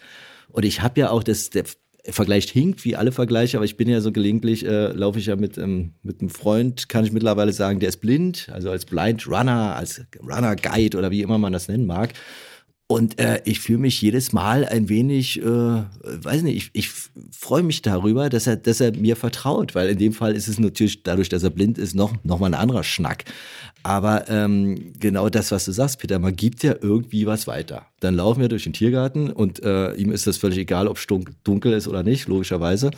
[0.49, 1.65] Und ich habe ja auch das, der
[2.09, 5.35] Vergleich hinkt, wie alle Vergleiche, aber ich bin ja so gelegentlich, äh, laufe ich ja
[5.35, 9.27] mit, ähm, mit einem Freund, kann ich mittlerweile sagen, der ist blind, also als Blind
[9.27, 12.13] Runner, als Runner Guide oder wie immer man das nennen mag.
[12.91, 16.89] Und äh, ich fühle mich jedes Mal ein wenig, äh, weiß nicht, ich, ich
[17.32, 20.60] freue mich darüber, dass er, dass er mir vertraut, weil in dem Fall ist es
[20.60, 23.23] natürlich dadurch, dass er blind ist, noch, noch mal ein anderer Schnack.
[23.82, 27.86] Aber ähm, genau das, was du sagst, Peter, man gibt ja irgendwie was weiter.
[28.01, 31.08] Dann laufen wir durch den Tiergarten und äh, ihm ist das völlig egal, ob es
[31.08, 32.91] dunkel ist oder nicht, logischerweise.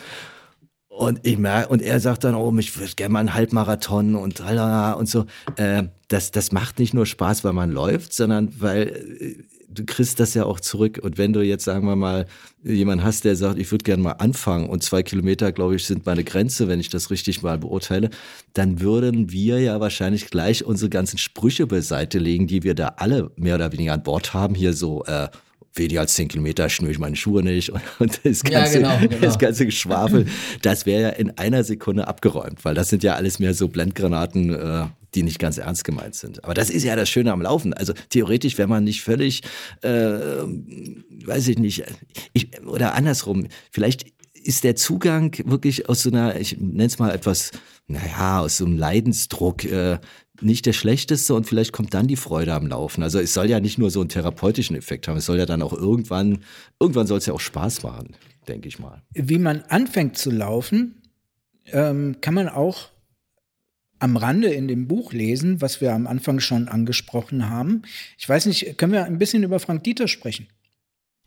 [0.88, 4.41] Und ich merke, und er sagt dann, oh, ich würde gerne mal einen Halbmarathon und
[4.41, 5.25] und so.
[5.56, 8.88] Äh, das, das macht nicht nur Spaß, weil man läuft, sondern weil
[9.19, 10.99] äh, du kriegst das ja auch zurück.
[11.01, 12.25] Und wenn du jetzt, sagen wir mal,
[12.63, 16.05] jemanden hast, der sagt, ich würde gerne mal anfangen und zwei Kilometer, glaube ich, sind
[16.05, 18.09] meine Grenze, wenn ich das richtig mal beurteile,
[18.53, 23.31] dann würden wir ja wahrscheinlich gleich unsere ganzen Sprüche beiseite legen, die wir da alle
[23.36, 24.55] mehr oder weniger an Bord haben.
[24.55, 25.27] Hier so, äh,
[25.75, 28.97] weniger als 10 Kilometer schnüre ich meine Schuhe nicht und, und das Ja, ganze, genau,
[29.01, 29.17] genau.
[29.21, 30.25] das ganze Geschwafel,
[30.62, 34.53] das wäre ja in einer Sekunde abgeräumt, weil das sind ja alles mehr so Blendgranaten,
[34.53, 36.43] äh, die nicht ganz ernst gemeint sind.
[36.43, 37.73] Aber das ist ja das Schöne am Laufen.
[37.73, 39.41] Also theoretisch, wenn man nicht völlig,
[39.81, 41.83] äh, weiß ich nicht,
[42.33, 47.12] ich, oder andersrum, vielleicht ist der Zugang wirklich aus so einer, ich nenne es mal
[47.12, 47.51] etwas,
[47.88, 49.99] naja, aus so einem Leidensdruck äh,
[50.41, 53.03] nicht der schlechteste und vielleicht kommt dann die Freude am Laufen.
[53.03, 55.61] Also es soll ja nicht nur so einen therapeutischen Effekt haben, es soll ja dann
[55.61, 56.39] auch irgendwann,
[56.79, 58.15] irgendwann soll es ja auch Spaß machen,
[58.47, 59.01] denke ich mal.
[59.13, 61.01] Wie man anfängt zu laufen,
[61.67, 62.89] ähm, kann man auch
[63.99, 67.83] am Rande in dem Buch lesen, was wir am Anfang schon angesprochen haben.
[68.17, 70.47] Ich weiß nicht, können wir ein bisschen über Frank Dieter sprechen?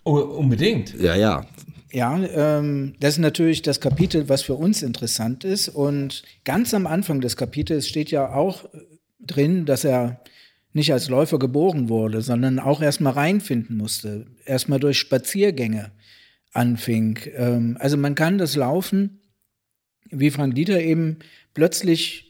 [0.05, 0.95] Oh, unbedingt.
[1.01, 1.47] Ja, ja.
[1.91, 5.69] Ja, ähm, das ist natürlich das Kapitel, was für uns interessant ist.
[5.69, 8.67] Und ganz am Anfang des Kapitels steht ja auch
[9.27, 10.21] drin, dass er
[10.73, 15.91] nicht als Läufer geboren wurde, sondern auch erstmal reinfinden musste, erstmal durch Spaziergänge
[16.53, 17.19] anfing.
[17.35, 19.21] Ähm, also man kann das Laufen,
[20.11, 21.19] wie Frank Dieter eben,
[21.55, 22.27] plötzlich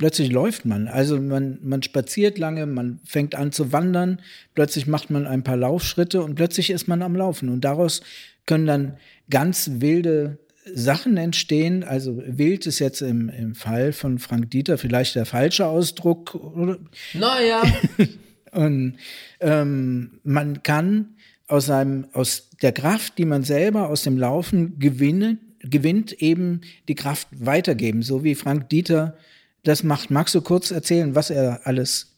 [0.00, 0.88] plötzlich läuft man.
[0.88, 4.20] Also man, man spaziert lange, man fängt an zu wandern,
[4.54, 7.50] plötzlich macht man ein paar Laufschritte und plötzlich ist man am Laufen.
[7.50, 8.00] Und daraus
[8.46, 8.96] können dann
[9.28, 11.84] ganz wilde Sachen entstehen.
[11.84, 16.34] Also wild ist jetzt im, im Fall von Frank Dieter vielleicht der falsche Ausdruck.
[16.34, 16.78] Oder?
[17.14, 17.62] Naja,
[18.52, 18.96] Und
[19.40, 25.38] ähm, man kann aus seinem, aus der Kraft, die man selber aus dem Laufen gewinne,
[25.60, 29.16] gewinnt, eben die Kraft weitergeben, so wie Frank Dieter
[29.62, 30.10] das macht.
[30.10, 32.09] Magst du kurz erzählen, was er alles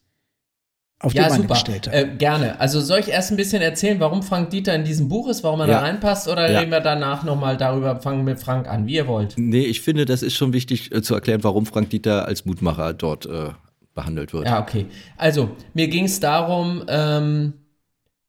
[1.03, 1.55] auf ja, die Beine super.
[1.55, 1.95] gestellt hat?
[1.95, 2.59] Äh, gerne.
[2.61, 5.61] Also soll ich erst ein bisschen erzählen, warum Frank Dieter in diesem Buch ist, warum
[5.61, 5.73] er Ja.
[5.75, 6.61] da reinpasst, oder Ja.
[6.61, 9.35] reden wir danach nochmal darüber, fangen mit Frank an, wie ihr wollt.
[9.37, 12.95] Nee, ich finde, das ist schon wichtig äh, zu erklären, warum Frank Dieter als Mutmacher
[12.95, 13.51] dort äh,
[13.95, 14.47] behandelt wird.
[14.47, 14.87] Ja, okay.
[15.19, 17.55] Also, mir ging es darum, ähm,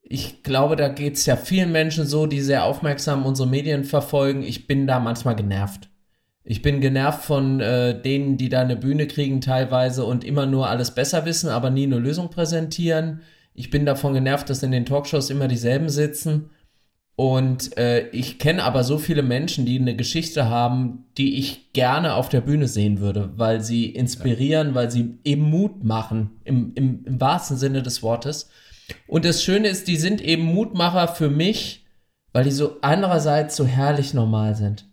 [0.02, 4.44] ich glaube, da geht es ja vielen Menschen so, die sehr aufmerksam unsere Medien verfolgen.
[4.44, 5.90] Ich bin da manchmal genervt.
[6.46, 10.70] Ich bin genervt von äh, denen, die da eine Bühne kriegen teilweise und immer nur
[10.70, 13.22] alles besser wissen, aber nie eine Lösung präsentieren.
[13.54, 16.50] Ich bin davon genervt, dass in den Talkshows immer dieselben sitzen.
[17.16, 22.16] Und äh, ich kenne aber so viele Menschen, die eine Geschichte haben, die ich gerne
[22.16, 27.06] auf der Bühne sehen würde, weil sie inspirieren, weil sie eben Mut machen, im, im,
[27.06, 28.50] im wahrsten Sinne des Wortes.
[29.08, 31.86] Und das Schöne ist, die sind eben Mutmacher für mich,
[32.34, 34.88] weil die so andererseits so herrlich normal sind.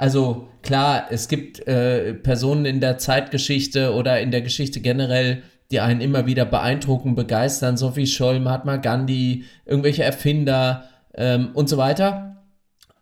[0.00, 5.80] Also klar, es gibt äh, Personen in der Zeitgeschichte oder in der Geschichte generell, die
[5.80, 11.76] einen immer wieder beeindrucken, begeistern, so wie Scholl, Mahatma Gandhi, irgendwelche Erfinder ähm, und so
[11.76, 12.42] weiter.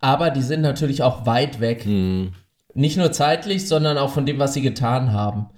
[0.01, 1.85] Aber die sind natürlich auch weit weg.
[2.75, 5.51] Nicht nur zeitlich, sondern auch von dem, was sie getan haben.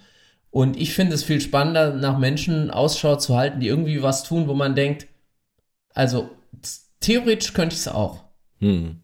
[0.51, 4.47] Und ich finde es viel spannender, nach Menschen Ausschau zu halten, die irgendwie was tun,
[4.47, 5.07] wo man denkt,
[5.95, 6.29] also
[7.01, 8.25] theoretisch könnte ich es auch.
[8.59, 9.01] Hm.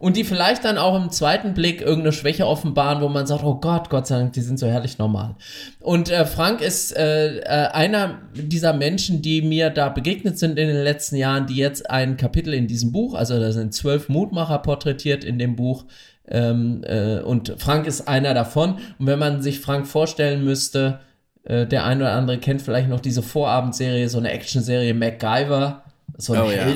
[0.00, 3.56] Und die vielleicht dann auch im zweiten Blick irgendeine Schwäche offenbaren, wo man sagt, oh
[3.56, 5.36] Gott, Gott sei Dank, die sind so herrlich normal.
[5.78, 10.68] Und äh, Frank ist äh, äh, einer dieser Menschen, die mir da begegnet sind in
[10.68, 14.58] den letzten Jahren, die jetzt ein Kapitel in diesem Buch, also da sind zwölf Mutmacher
[14.60, 15.84] porträtiert in dem Buch,
[16.28, 18.76] ähm, äh, und Frank ist einer davon.
[18.98, 21.00] Und wenn man sich Frank vorstellen müsste,
[21.44, 25.82] äh, der ein oder andere kennt vielleicht noch diese Vorabendserie, so eine Actionserie MacGyver,
[26.16, 26.66] so ein Oh, ja.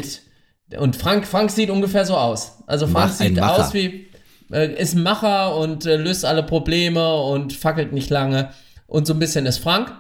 [0.79, 2.63] Und Frank, Frank sieht ungefähr so aus.
[2.67, 4.09] Also Frank Mach- sieht aus wie,
[4.51, 8.51] äh, ist ein Macher und äh, löst alle Probleme und fackelt nicht lange.
[8.87, 9.95] Und so ein bisschen ist Frank.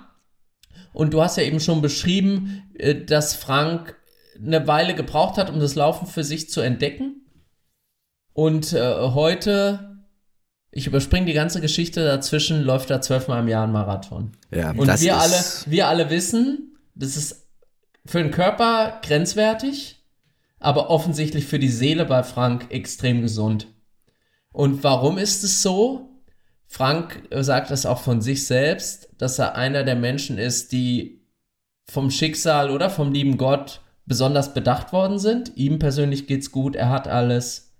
[0.93, 3.97] Und du hast ja eben schon beschrieben, äh, dass Frank
[4.39, 7.21] eine Weile gebraucht hat, um das Laufen für sich zu entdecken.
[8.33, 9.99] Und äh, heute,
[10.73, 14.33] ich überspringe die ganze Geschichte dazwischen, läuft er zwölfmal im Jahr ein Marathon.
[14.53, 17.47] Ja, Und das wir alle, ist, wir alle wissen, das ist
[18.07, 20.04] für den Körper grenzwertig,
[20.65, 23.69] aber offensichtlich für die Seele bei Frank extrem gesund.
[24.53, 26.11] Und warum ist es so?
[26.67, 31.25] Frank äh, sagt das auch von sich selbst, dass er einer der Menschen ist, die
[31.89, 35.53] vom Schicksal oder vom lieben Gott besonders bedacht worden sind.
[35.57, 37.73] Ihm persönlich geht's gut, er hat alles.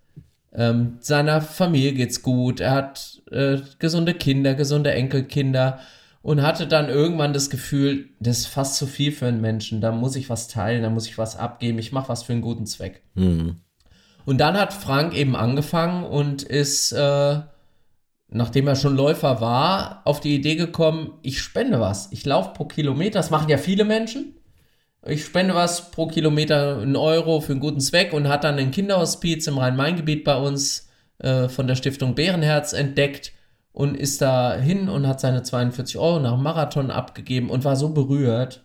[0.53, 5.81] Ähm, seiner Familie geht's gut, er hat äh, gesunde Kinder, gesunde Enkelkinder
[6.25, 9.93] und hatte dann irgendwann das Gefühl, das ist fast zu viel für einen Menschen, da
[9.93, 12.65] muss ich was teilen, da muss ich was abgeben, ich mache was für einen guten
[12.65, 13.03] Zweck.
[13.15, 13.57] hm,
[14.25, 17.41] Und dann hat Frank eben angefangen und ist, äh,
[18.29, 22.11] nachdem er schon Läufer war, auf die Idee gekommen, ich spende was.
[22.11, 24.35] Ich laufe pro Kilometer, das machen ja viele Menschen.
[25.07, 28.71] Ich spende was pro Kilometer, einen Euro für einen guten Zweck und hat dann ein
[28.71, 33.33] Kinderhospiz im Rhein-Main-Gebiet bei uns äh, von der Stiftung Bärenherz entdeckt
[33.75, 37.75] und ist da hin und hat seine 42 Euro nach dem Marathon abgegeben und war
[37.75, 38.63] so berührt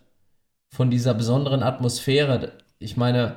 [0.72, 2.52] von dieser besonderen Atmosphäre.
[2.78, 3.34] Ich meine,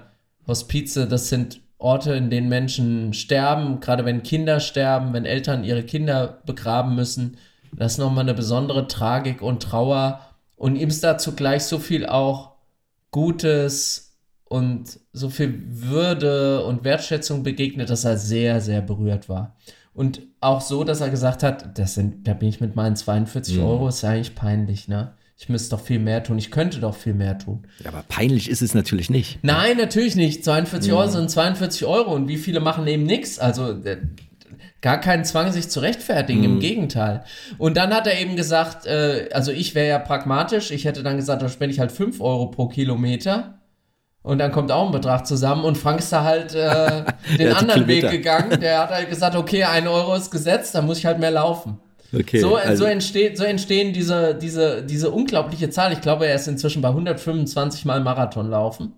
[0.47, 5.83] Hospize, das sind Orte, in denen Menschen sterben, gerade wenn Kinder sterben, wenn Eltern ihre
[5.83, 7.37] Kinder begraben müssen.
[7.75, 10.21] Das ist nochmal eine besondere Tragik und Trauer.
[10.55, 12.51] Und ihm ist da zugleich so viel auch
[13.09, 19.55] Gutes und so viel Würde und Wertschätzung begegnet, dass er sehr, sehr berührt war.
[19.93, 23.57] Und auch so, dass er gesagt hat, das sind, da bin ich mit meinen 42
[23.57, 23.63] Mhm.
[23.63, 25.13] Euro, ist ja eigentlich peinlich, ne?
[25.37, 26.37] Ich müsste doch viel mehr tun.
[26.37, 27.65] Ich könnte doch viel mehr tun.
[27.83, 29.39] ja, aber peinlich ist es natürlich nicht.
[29.43, 30.43] Nein, natürlich nicht.
[30.45, 33.39] 42 Euro sind 42 Euro und wie viele machen eben nichts?
[33.39, 33.97] Also äh,
[34.81, 37.23] gar keinen Zwang, sich zu rechtfertigen, im Gegenteil.
[37.57, 41.17] Und dann hat er eben gesagt, äh, also ich wäre ja pragmatisch, ich hätte dann
[41.17, 43.59] gesagt, da spende ich halt 5 Euro pro Kilometer.
[44.23, 47.03] Und dann kommt auch ein Betrag zusammen und Frank ist da halt äh,
[47.37, 48.59] den anderen Weg gegangen.
[48.59, 51.77] Der hat halt gesagt, okay, ein Euro ist gesetzt, dann muss ich halt mehr laufen.
[52.17, 55.91] Okay, So, also, so, entsteht, so entstehen diese, diese, diese unglaubliche Zahl.
[55.91, 58.93] Ich glaube, er ist inzwischen bei 125 Mal Marathon laufen.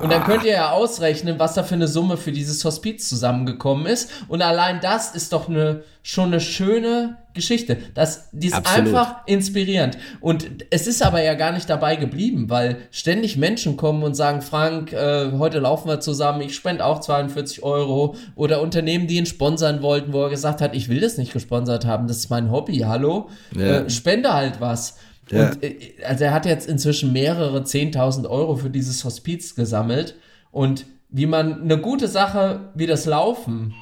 [0.00, 3.86] Und dann könnt ihr ja ausrechnen, was da für eine Summe für dieses Hospiz zusammengekommen
[3.86, 4.10] ist.
[4.28, 7.76] Und allein das ist doch eine, schon eine schöne Geschichte.
[7.94, 8.88] Das, die ist Absolut.
[8.88, 9.96] einfach inspirierend.
[10.20, 14.42] Und es ist aber ja gar nicht dabei geblieben, weil ständig Menschen kommen und sagen,
[14.42, 18.16] Frank, äh, heute laufen wir zusammen, ich spende auch 42 Euro.
[18.34, 21.86] Oder Unternehmen, die ihn sponsern wollten, wo er gesagt hat, ich will das nicht gesponsert
[21.86, 23.30] haben, das ist mein Hobby, hallo?
[23.56, 23.82] Ja.
[23.82, 24.96] Äh, spende halt was.
[25.30, 25.50] Ja.
[25.50, 30.16] Und äh, also er hat jetzt inzwischen mehrere 10.000 Euro für dieses Hospiz gesammelt.
[30.50, 33.74] Und wie man eine gute Sache wie das Laufen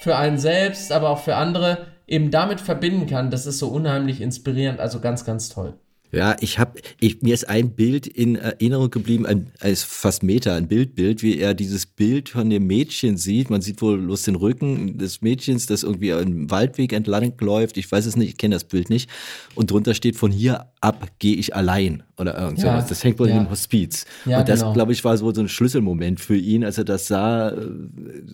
[0.00, 4.20] für einen selbst, aber auch für andere eben damit verbinden kann, das ist so unheimlich
[4.20, 4.80] inspirierend.
[4.80, 5.74] Also ganz, ganz toll.
[6.14, 10.54] Ja, ich habe, ich, mir ist ein Bild in Erinnerung geblieben, ein, ein fast Meter,
[10.54, 13.48] ein Bildbild, wie er dieses Bild von dem Mädchen sieht.
[13.48, 17.78] Man sieht wohl bloß den Rücken des Mädchens, das irgendwie einen Waldweg entlang läuft.
[17.78, 19.08] Ich weiß es nicht, ich kenne das Bild nicht.
[19.54, 22.88] Und drunter steht, von hier ab gehe ich allein oder irgend Ja, sowas.
[22.88, 23.36] Das hängt wohl ja.
[23.36, 24.04] in dem Hospiz.
[24.26, 24.72] Ja, Und das, genau.
[24.72, 27.52] glaube ich, war so, so ein Schlüsselmoment für ihn, als er das sah.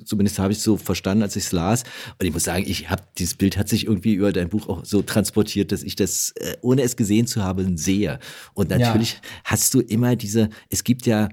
[0.05, 1.85] Zumindest habe ich es so verstanden, als ich es las.
[2.19, 4.85] Und ich muss sagen, ich habe dieses Bild hat sich irgendwie über dein Buch auch
[4.85, 8.19] so transportiert, dass ich das, äh, ohne es gesehen zu haben, sehe.
[8.55, 11.29] Und natürlich hast du immer diese, es gibt ja,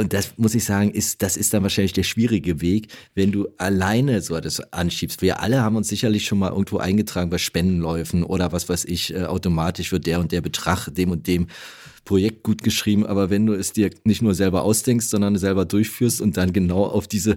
[0.00, 3.48] und das muss ich sagen, ist, das ist dann wahrscheinlich der schwierige Weg, wenn du
[3.58, 5.22] alleine so das anschiebst.
[5.22, 9.14] Wir alle haben uns sicherlich schon mal irgendwo eingetragen bei Spendenläufen oder was weiß ich,
[9.14, 11.46] äh, automatisch wird der und der Betrag dem und dem
[12.04, 13.04] Projekt gut geschrieben.
[13.04, 16.84] Aber wenn du es dir nicht nur selber ausdenkst, sondern selber durchführst und dann genau
[16.84, 17.36] auf diese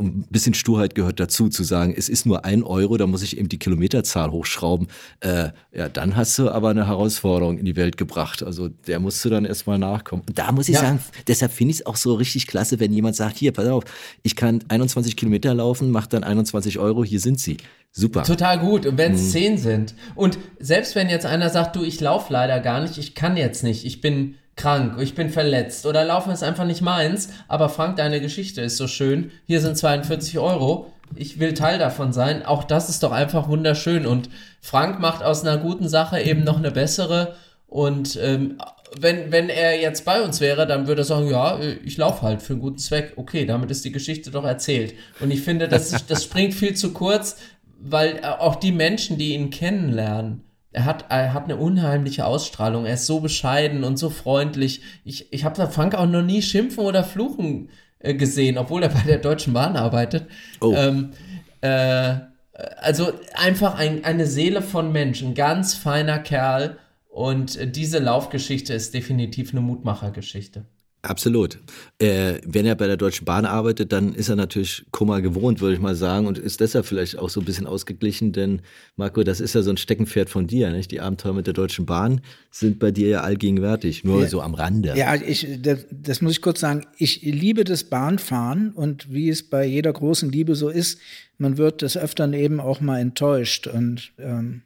[0.00, 3.36] ein bisschen Sturheit gehört dazu, zu sagen, es ist nur ein Euro, da muss ich
[3.38, 4.88] eben die Kilometerzahl hochschrauben.
[5.20, 8.42] Äh, ja, dann hast du aber eine Herausforderung in die Welt gebracht.
[8.42, 10.22] Also der musst du dann erstmal nachkommen.
[10.28, 10.80] Und da muss ich Ja.
[10.82, 13.84] sagen, deshalb finde ich es auch so richtig klasse, wenn jemand sagt, hier, pass auf,
[14.22, 17.56] ich kann 21 Kilometer laufen, mach dann 21 Euro, hier sind sie.
[17.94, 18.22] Super.
[18.22, 18.86] Total gut.
[18.86, 19.18] Und wenn Mhm.
[19.18, 19.94] es zehn sind.
[20.14, 23.62] Und selbst wenn jetzt einer sagt, du, ich laufe leider gar nicht, ich kann jetzt
[23.62, 27.96] nicht, ich bin krank, ich bin verletzt oder Laufen ist einfach nicht meins, aber Frank,
[27.96, 32.64] deine Geschichte ist so schön, hier sind 42 Euro, ich will Teil davon sein, auch
[32.64, 34.06] das ist doch einfach wunderschön.
[34.06, 34.28] Und
[34.60, 37.36] Frank macht aus einer guten Sache eben noch eine bessere.
[37.66, 38.58] Und ähm,
[38.98, 42.42] wenn, wenn er jetzt bei uns wäre, dann würde er sagen, ja, ich laufe halt
[42.42, 43.14] für einen guten Zweck.
[43.16, 44.94] Okay, damit ist die Geschichte doch erzählt.
[45.20, 47.36] Und ich finde, das, das springt viel zu kurz,
[47.78, 52.86] weil auch die Menschen, die ihn kennenlernen, er hat, er hat eine unheimliche Ausstrahlung.
[52.86, 54.80] Er ist so bescheiden und so freundlich.
[55.04, 59.02] Ich, ich habe Frank auch noch nie schimpfen oder fluchen äh, gesehen, obwohl er bei
[59.06, 60.26] der Deutschen Bahn arbeitet.
[60.60, 60.74] Oh.
[60.74, 61.10] Ähm,
[61.60, 62.14] äh,
[62.78, 66.78] also einfach ein, eine Seele von Mensch, ein ganz feiner Kerl.
[67.08, 70.64] Und diese Laufgeschichte ist definitiv eine Mutmachergeschichte.
[71.04, 71.58] Absolut.
[71.98, 75.74] Äh, wenn er bei der Deutschen Bahn arbeitet, dann ist er natürlich Kummer gewohnt, würde
[75.74, 78.62] ich mal sagen, und ist deshalb vielleicht auch so ein bisschen ausgeglichen, denn
[78.94, 80.92] Marco, das ist ja so ein Steckenpferd von dir, nicht?
[80.92, 82.20] Die Abenteuer mit der Deutschen Bahn
[82.52, 84.28] sind bei dir ja allgegenwärtig, nur Ja.
[84.28, 84.94] so am Rande.
[84.96, 86.86] Ja, ich, das, das muss ich kurz sagen.
[86.98, 91.00] Ich liebe das Bahnfahren und wie es bei jeder großen Liebe so ist,
[91.36, 93.66] man wird des Öfteren eben auch mal enttäuscht.
[93.66, 94.62] Und ähm,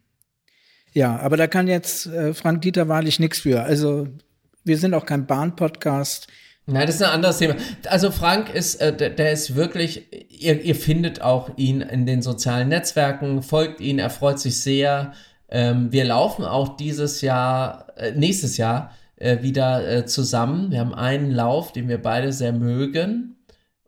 [0.92, 3.62] ja, aber da kann jetzt äh, Frank Dieter wahrlich nichts für.
[3.62, 4.08] Also
[4.66, 6.26] wir sind auch kein Bahn-Podcast.
[6.66, 7.54] Nein, das ist ein anderes Thema.
[7.88, 12.22] Also Frank ist, äh, der, der ist wirklich, ihr, ihr findet auch ihn in den
[12.22, 15.12] sozialen Netzwerken, folgt ihn, er freut sich sehr.
[15.48, 20.72] Ähm, wir laufen auch dieses Jahr, äh, nächstes Jahr äh, wieder äh, zusammen.
[20.72, 23.36] Wir haben einen Lauf, den wir beide sehr mögen.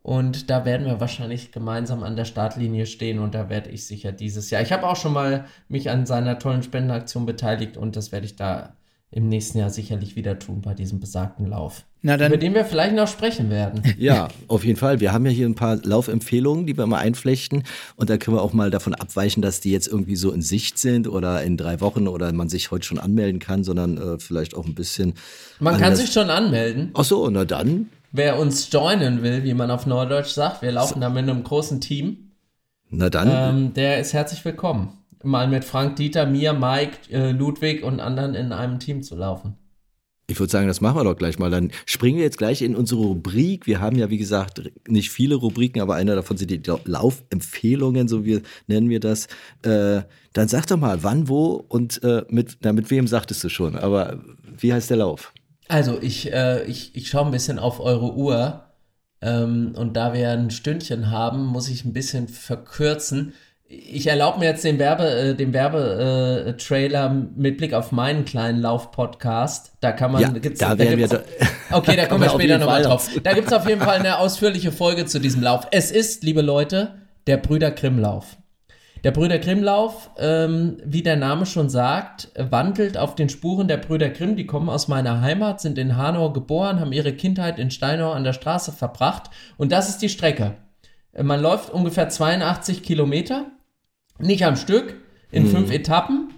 [0.02, 4.10] Und da werden wir wahrscheinlich gemeinsam an der Startlinie stehen und da werde ich sicher
[4.10, 4.62] dieses Jahr.
[4.62, 8.36] Ich habe auch schon mal mich an seiner tollen Spendenaktion beteiligt und das werde ich
[8.36, 8.74] da
[9.10, 11.84] im nächsten Jahr sicherlich wieder tun bei diesem besagten Lauf.
[12.02, 13.82] Na dann, Über den wir vielleicht noch sprechen werden.
[13.98, 15.00] Ja, auf jeden Fall.
[15.00, 17.64] Wir haben ja hier ein paar Laufempfehlungen, die wir mal einflechten.
[17.96, 20.78] Und da können wir auch mal davon abweichen, dass die jetzt irgendwie so in Sicht
[20.78, 24.54] sind oder in drei Wochen oder man sich heute schon anmelden kann, sondern äh, vielleicht
[24.54, 25.14] auch ein bisschen.
[25.58, 26.90] Man kann sich schon anmelden.
[26.94, 27.88] Ach so, na dann.
[28.12, 31.80] Wer uns joinen will, wie man auf Neudeutsch sagt, wir laufen da mit einem großen
[31.80, 32.30] Team,
[32.90, 33.28] Na dann.
[33.56, 34.97] ähm, der ist herzlich willkommen.
[35.22, 39.56] Mal mit Frank, Dieter, mir, Mike, äh, Ludwig und anderen in einem Team zu laufen.
[40.30, 41.50] Ich würde sagen, das machen wir doch gleich mal.
[41.50, 43.66] Dann springen wir jetzt gleich in unsere Rubrik.
[43.66, 48.08] Wir haben ja, wie gesagt, nicht viele Rubriken, aber einer davon sind die Lau- Laufempfehlungen,
[48.08, 49.26] so wie nennen wir das.
[49.62, 50.02] Äh,
[50.34, 53.74] dann sag doch mal, wann, wo und äh, mit, na, mit wem sagtest du schon.
[53.76, 54.22] Aber
[54.58, 55.32] wie heißt der Lauf?
[55.68, 58.64] Also, ich, äh, ich, ich schaue ein bisschen auf eure Uhr.
[59.20, 63.32] Ähm, und da wir ein Stündchen haben, muss ich ein bisschen verkürzen.
[63.70, 68.62] Ich erlaube mir jetzt den Werbe, äh, den Werbetrailer äh, mit Blick auf meinen kleinen
[68.62, 69.72] Lauf-Podcast.
[69.80, 71.26] Da kann man, Ja, gibt's, da wären wir gibt's-
[71.68, 73.10] da- Okay, da kommen wir später nochmal drauf.
[73.22, 75.66] Da gibt es auf jeden Fall eine ausführliche Folge zu diesem Lauf.
[75.70, 76.94] Es ist, liebe Leute,
[77.26, 78.38] der Brüder Grimm-Lauf.
[79.04, 84.08] Der Brüder Grimm-Lauf, ähm, wie der Name schon sagt, wandelt auf den Spuren der Brüder
[84.08, 84.34] Grimm.
[84.34, 88.24] Die kommen aus meiner Heimat, sind in Hanau geboren, haben ihre Kindheit in Steinau an
[88.24, 89.24] der Straße verbracht.
[89.58, 90.54] Und das ist die Strecke.
[91.20, 93.46] Man läuft ungefähr 82 Kilometer,
[94.18, 94.96] nicht am Stück,
[95.30, 96.30] in fünf Etappen.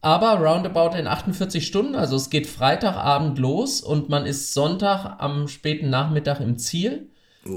[0.00, 5.48] Aber roundabout in 48 Stunden, also es geht Freitagabend los und man ist Sonntag am
[5.48, 7.10] späten Nachmittag im Ziel.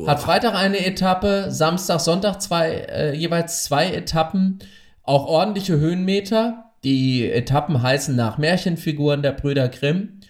[0.07, 4.59] Hat Freitag eine Etappe, Samstag, Sonntag zwei, äh, jeweils zwei Etappen,
[5.03, 6.71] auch ordentliche Höhenmeter.
[6.83, 10.21] Die Etappen heißen nach Märchenfiguren der Brüder Grimm.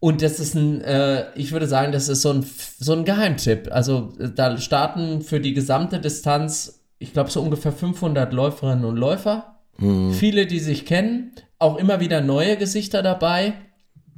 [0.00, 2.46] Und das ist ein, äh, ich würde sagen, das ist so ein,
[2.78, 3.68] so ein Geheimtipp.
[3.72, 8.96] Also äh, da starten für die gesamte Distanz, ich glaube, so ungefähr 500 Läuferinnen und
[8.96, 9.56] Läufer.
[10.12, 13.54] Viele, die sich kennen, auch immer wieder neue Gesichter dabei.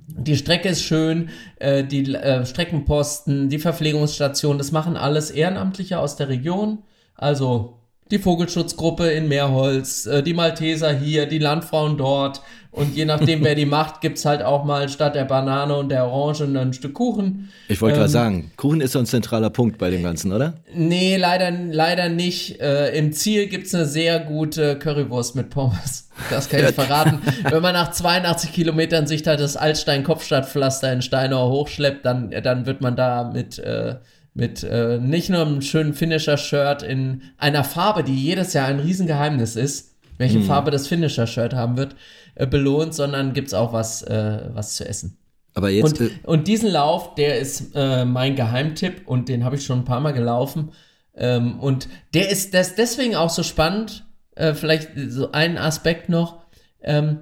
[0.07, 6.17] Die Strecke ist schön, äh, die äh, Streckenposten, die Verpflegungsstation, das machen alles Ehrenamtliche aus
[6.17, 6.83] der Region.
[7.15, 7.80] Also
[8.11, 12.41] die Vogelschutzgruppe in Meerholz, äh, die Malteser hier, die Landfrauen dort.
[12.73, 16.07] Und je nachdem, wer die macht, gibt's halt auch mal statt der Banane und der
[16.07, 17.51] Orange ein Stück Kuchen.
[17.69, 20.55] Ich wollte gerade Ähm, sagen, Kuchen ist so ein zentraler Punkt bei dem Ganzen, oder?
[20.73, 22.61] Nee, leider, leider nicht.
[22.61, 26.09] Äh, Im Ziel gibt's eine sehr gute Currywurst mit Pommes.
[26.31, 27.21] Das kann ich verraten.
[27.51, 32.81] Wenn man nach 82 Kilometern sich da das Altstein-Kopfstadtpflaster in Steinau hochschleppt, dann, dann wird
[32.81, 33.97] man da mit, äh,
[34.35, 39.57] mit äh, nicht nur einem schönen Finisher-Shirt in einer Farbe, die jedes Jahr ein Riesengeheimnis
[39.57, 41.97] ist, welche Farbe das Finisher-Shirt haben wird,
[42.35, 45.17] äh, belohnt, sondern gibt's auch was, äh, was zu essen.
[45.55, 49.57] Aber jetzt, Und, äh, und diesen Lauf, der ist äh, mein Geheimtipp und den habe
[49.57, 50.73] ich schon ein paar Mal gelaufen.
[51.15, 54.07] Ähm, und der ist das deswegen auch so spannend.
[54.37, 56.43] Äh, vielleicht so ein Aspekt noch.
[56.83, 57.21] Ähm,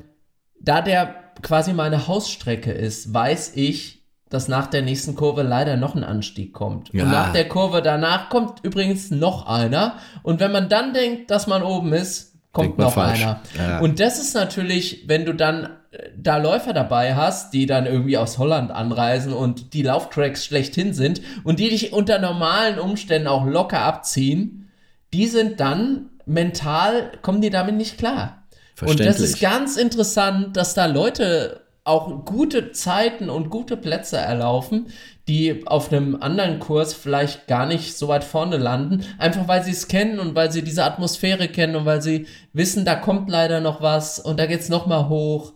[0.60, 3.97] da der quasi meine Hausstrecke ist, weiß ich,
[4.30, 6.92] dass nach der nächsten Kurve leider noch ein Anstieg kommt.
[6.92, 7.04] Ja.
[7.04, 9.94] Und nach der Kurve danach kommt übrigens noch einer.
[10.22, 13.40] Und wenn man dann denkt, dass man oben ist, kommt Denkt noch einer.
[13.56, 13.78] Ja.
[13.80, 15.70] Und das ist natürlich, wenn du dann
[16.16, 21.22] da Läufer dabei hast, die dann irgendwie aus Holland anreisen und die Lauftracks schlechthin sind
[21.44, 24.70] und die dich unter normalen Umständen auch locker abziehen,
[25.14, 28.42] die sind dann mental, kommen die damit nicht klar.
[28.82, 34.88] Und das ist ganz interessant, dass da Leute auch gute Zeiten und gute Plätze erlaufen,
[35.26, 39.72] die auf einem anderen Kurs vielleicht gar nicht so weit vorne landen, einfach weil sie
[39.72, 43.60] es kennen und weil sie diese Atmosphäre kennen und weil sie wissen, da kommt leider
[43.60, 45.52] noch was und da geht's noch mal hoch.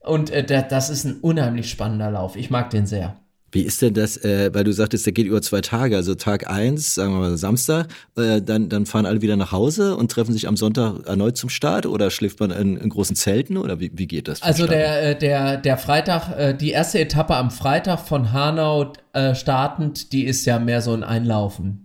[0.00, 2.36] Und äh, da- das ist ein unheimlich spannender Lauf.
[2.36, 3.16] Ich mag den sehr.
[3.54, 6.50] Wie ist denn das, äh, weil du sagtest, der geht über zwei Tage, also Tag
[6.50, 7.86] eins, sagen wir mal Samstag,
[8.16, 11.50] äh, dann, dann fahren alle wieder nach Hause und treffen sich am Sonntag erneut zum
[11.50, 14.42] Start oder schläft man in, in großen Zelten oder wie, wie geht das?
[14.42, 19.36] Also der, äh, der, der Freitag, äh, die erste Etappe am Freitag von Hanau äh,
[19.36, 21.80] startend, die ist ja mehr so ein Einlaufen.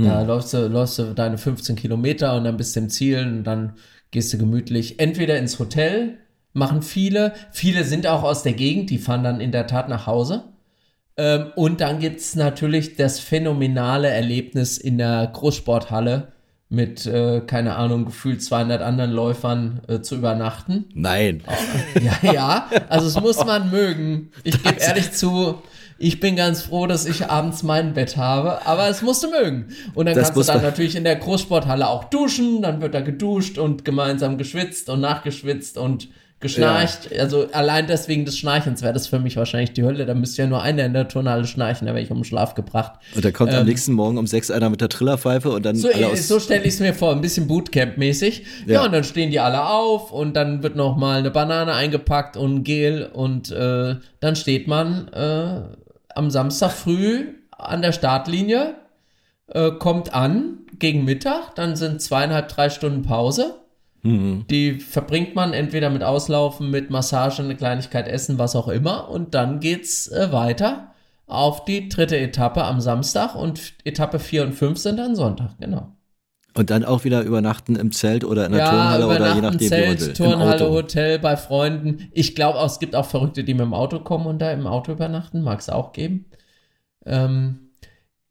[0.00, 3.42] Da läufst du, läufst du deine 15 Kilometer und dann bist du im Ziel und
[3.42, 3.72] dann
[4.12, 6.18] gehst du gemütlich entweder ins Hotel,
[6.52, 10.06] machen viele, viele sind auch aus der Gegend, die fahren dann in der Tat nach
[10.06, 10.44] Hause.
[11.18, 16.28] Ähm, und dann gibt's natürlich das phänomenale Erlebnis in der Großsporthalle
[16.70, 20.84] mit, äh, keine Ahnung, gefühlt 200 anderen Läufern äh, zu übernachten.
[20.94, 21.42] Nein.
[22.22, 24.30] Ja, ja, also es muss man mögen.
[24.44, 25.56] Ich gebe ehrlich zu,
[25.98, 29.68] ich bin ganz froh, dass ich abends mein Bett habe, aber es musst du mögen.
[29.94, 32.94] Und dann Das kannst du dann man- natürlich in der Großsporthalle auch duschen, dann wird
[32.94, 36.08] da geduscht und gemeinsam geschwitzt und nachgeschwitzt und
[36.40, 37.12] geschnarcht.
[37.18, 40.06] Also allein deswegen des Schnarchens wäre das für mich wahrscheinlich die Hölle.
[40.06, 42.54] Da müsste ja nur einer in der Turnhalle schnarchen, da wäre ich um den Schlaf
[42.54, 42.92] gebracht.
[43.14, 45.88] Und dann kommt am nächsten Morgen um sechs einer mit der Trillerpfeife und dann So,
[45.88, 46.28] alle äh, aus.
[46.28, 48.42] so stelle ich es mir vor, ein bisschen Bootcamp-mäßig.
[48.66, 48.74] Ja.
[48.74, 48.84] Ja.
[48.84, 52.54] und dann stehen die alle auf und dann wird noch mal eine Banane eingepackt und
[52.56, 55.62] ein Gel und äh, dann steht man äh,
[56.14, 58.74] am Samstag früh an der Startlinie,
[59.48, 63.56] äh, kommt an gegen Mittag, dann sind zweieinhalb, drei Stunden Pause.
[64.02, 64.46] Mhm.
[64.50, 69.08] Die verbringt man entweder mit Auslaufen, mit Massage, eine Kleinigkeit essen, was auch immer.
[69.08, 70.92] Und dann geht's äh, weiter
[71.26, 75.92] auf die dritte Etappe am Samstag und Etappe 4 und 5 sind dann Sonntag, genau.
[76.54, 79.42] Und dann auch wieder übernachten im Zelt oder in der ja, Turnhalle oder je übernachten,
[79.42, 79.98] nachdem, wie man will.
[79.98, 80.70] Zelt, Turnhalle.
[80.70, 82.08] Hotel, bei Freunden.
[82.12, 84.66] Ich glaube auch, es gibt auch Verrückte, die mit dem Auto kommen und da im
[84.66, 85.42] Auto übernachten.
[85.42, 86.24] Mag es auch geben.
[87.04, 87.68] Ähm,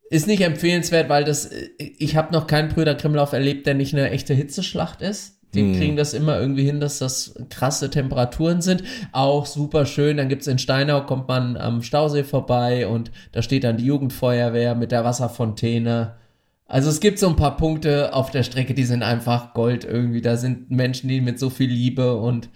[0.10, 3.94] ist nicht empfehlenswert, weil das, äh, ich habe noch keinen Brüder Grimmlauf erlebt, der nicht
[3.94, 5.37] eine echte Hitzeschlacht ist.
[5.58, 5.76] Die Hm.
[5.78, 8.84] kriegen das immer irgendwie hin, dass das krasse Temperaturen sind.
[9.12, 10.18] Auch super schön.
[10.18, 14.76] Dann gibt's in Steinau, kommt man am Stausee vorbei und da steht dann die Jugendfeuerwehr
[14.76, 16.16] mit der Wasserfontäne.
[16.66, 20.22] Also es gibt so ein paar Punkte auf der Strecke, die sind einfach Gold irgendwie.
[20.22, 22.50] Da sind Menschen, die mit so viel Liebe und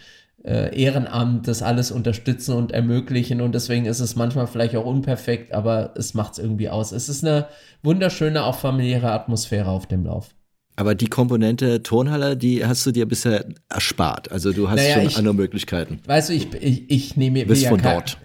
[0.44, 3.42] äh, Ehrenamt das alles unterstützen und ermöglichen.
[3.42, 6.92] Und deswegen ist es manchmal vielleicht auch unperfekt, aber es macht es irgendwie aus.
[6.92, 7.48] Es ist eine
[7.84, 10.36] wunderschöne, auch familiäre Atmosphäre auf dem Lauf.
[10.82, 14.32] Aber die Komponente Turnhalle, die hast du dir bisher erspart.
[14.32, 16.00] Also du hast Naja, schon ich- andere Möglichkeiten.
[16.08, 18.18] Weißt du, ich, ich, ich nehme ja von kein- dort.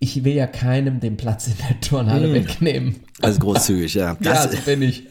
[0.00, 2.96] Ich will ja keinem den Platz in der Turnhalle wegnehmen.
[3.22, 4.16] Also großzügig, ja.
[4.20, 5.04] Ja, Das, so bin ich.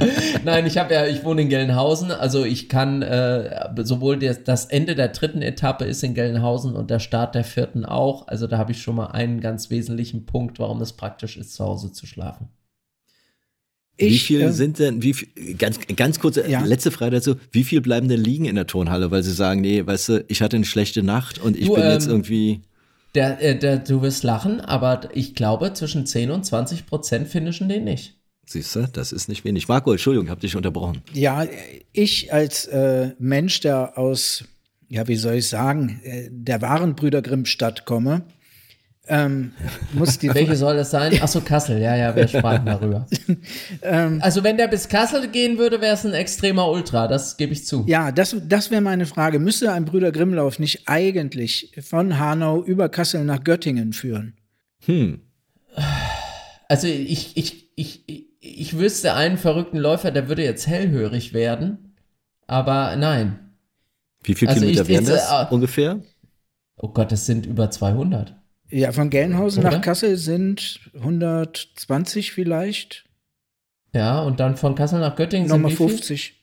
[0.44, 4.64] Nein, ich habe ja, ich wohne in Gelnhausen, also ich kann äh, sowohl der, das
[4.64, 8.28] Ende der dritten Etappe ist in Gelnhausen und der Start der vierten auch.
[8.28, 11.64] Also da habe ich schon mal einen ganz wesentlichen Punkt, warum es praktisch ist, zu
[11.64, 12.48] Hause zu schlafen.
[13.98, 16.64] Wie Ich, viel äh, sind denn, wie viel, ganz, ganz kurze, Ja.
[16.64, 19.84] letzte Frage dazu, wie viel bleiben denn liegen in der Turnhalle, weil sie sagen, nee,
[19.86, 22.60] weißt du, ich hatte eine schlechte Nacht und ich Du, bin jetzt ähm, irgendwie,
[23.14, 27.68] Der, äh, der, du wirst lachen, aber ich glaube, zwischen 10 und 20 Prozent finishen
[27.68, 28.14] den nicht.
[28.44, 29.66] siehst du, das ist nicht wenig.
[29.68, 31.02] Marco, Entschuldigung, hab dich unterbrochen.
[31.14, 31.46] Ja,
[31.92, 34.44] ich als äh, Mensch, der aus,
[34.88, 38.22] ja, wie soll ich sagen, äh, der wahren Brüder Grimm-Stadt komme,
[39.08, 39.52] ähm,
[39.92, 41.20] muss die Welche soll das sein?
[41.22, 43.06] Achso, Kassel, ja, ja, wir sprachen darüber.
[44.20, 47.64] also, wenn der bis Kassel gehen würde, wäre es ein extremer Ultra, das gebe ich
[47.66, 47.84] zu.
[47.86, 49.38] Ja, das, das wäre meine Frage.
[49.38, 54.34] Müsste ein Brüder Grimmlauf nicht eigentlich von Hanau über Kassel nach Göttingen führen?
[54.86, 55.20] Hm,
[56.68, 61.94] Also, ich, ich, ich, ich, ich wüsste einen verrückten Läufer, der würde jetzt hellhörig werden,
[62.46, 63.38] aber nein.
[64.24, 66.00] wie viel Also Kilometer ich- wären das äh, ungefähr?
[66.78, 68.34] Oh Gott, das sind über 200.
[68.70, 69.72] Ja, von Gelnhausen Oder?
[69.76, 73.04] nach Kassel sind 120 vielleicht,
[73.92, 75.88] Ja, und dann von Kassel nach Göttingen sind nochmal viel?
[75.88, 76.34] 50.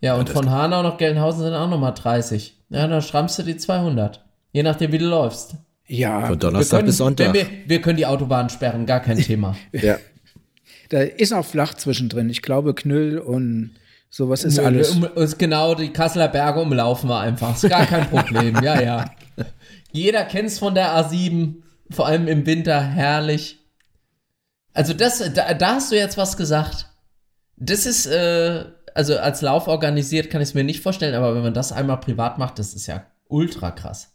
[0.00, 2.58] Ja, und von Hanau nach Gelnhausen sind auch nochmal 30.
[2.70, 4.24] Ja, dann schrammst du die 200.
[4.52, 5.54] Je nachdem, wie du läufst.
[5.86, 7.32] Ja, Von Donnerstag können, bis Sonntag.
[7.34, 9.56] Wir, wir können die Autobahn sperren, gar kein Thema.
[9.72, 9.98] Ja.
[10.90, 12.28] da ist auch flach zwischendrin.
[12.30, 13.72] Ich glaube, Knüll und
[14.10, 14.90] sowas ist Nö, alles.
[14.92, 17.54] Um, ist genau, die Kasseler Berge umlaufen wir einfach.
[17.54, 18.56] Ist gar kein Problem.
[18.62, 19.04] ja, ja.
[19.94, 23.60] Jeder kennt's von der A7, vor allem im Winter, herrlich.
[24.72, 26.90] Also das, da, da hast du jetzt was gesagt.
[27.56, 31.44] Das ist, äh, also als Lauf organisiert kann ich es mir nicht vorstellen, aber wenn
[31.44, 34.13] man das einmal privat macht, das ist ja ultra krass.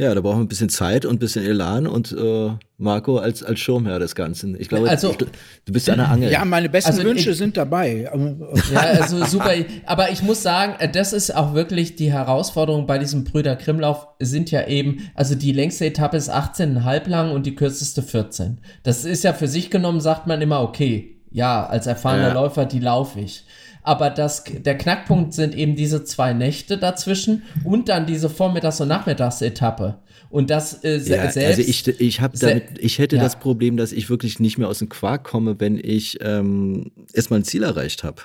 [0.00, 3.42] Ja, da brauchen wir ein bisschen Zeit und ein bisschen Elan und äh, Marco als,
[3.42, 4.54] als Schirmherr des Ganzen.
[4.60, 6.30] Ich glaube, Also- ich, du bist an der Angel.
[6.30, 8.08] Ja, meine besten Also Wünsche ich- sind dabei.
[8.12, 8.36] Aber-
[8.72, 9.50] Ja, also super.
[9.86, 14.52] Aber ich muss sagen, das ist auch wirklich die Herausforderung bei diesem Brüder Krimlauf sind
[14.52, 18.58] ja eben, also die längste Etappe ist 18,5 lang und die kürzeste 14.
[18.84, 22.34] Das ist ja für sich genommen, sagt man immer, okay, ja, als erfahrener Ja.
[22.34, 23.44] Läufer, die laufe ich.
[23.88, 28.88] Aber das, der Knackpunkt sind eben diese zwei Nächte dazwischen und dann diese Vormittags- und
[28.88, 29.98] Nachmittagsetappe.
[30.28, 31.38] Und das äh, Ja, selbst.
[31.38, 33.22] also ich, ich habe se- damit, ich hätte ja.
[33.22, 37.40] das Problem, dass ich wirklich nicht mehr aus dem Quark komme, wenn ich ähm, erstmal
[37.40, 38.20] ein Ziel erreicht habe.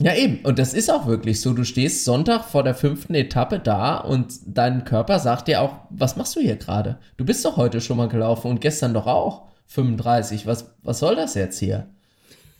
[0.00, 0.40] Ja, eben.
[0.44, 1.52] Und das ist auch wirklich so.
[1.52, 6.16] Du stehst Sonntag vor der fünften Etappe da und dein Körper sagt dir auch, was
[6.16, 6.98] machst du hier gerade?
[7.18, 10.46] Du bist doch heute schon mal gelaufen und gestern doch auch 35.
[10.46, 11.86] Was, was soll das jetzt hier?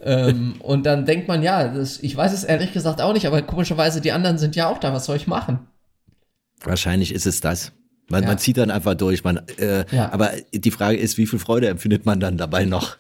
[0.03, 3.43] Ähm, und dann denkt man, ja, das, ich weiß es ehrlich gesagt auch nicht, aber
[3.43, 4.93] komischerweise, die anderen sind ja auch da.
[4.93, 5.61] Was soll ich machen?
[6.63, 7.73] Wahrscheinlich ist es das.
[8.09, 8.29] Man, Ja.
[8.29, 9.25] man zieht dann einfach durch.
[9.25, 10.13] Man, äh, Ja.
[10.13, 12.97] Aber die Frage ist, wie viel Freude empfindet man dann dabei noch?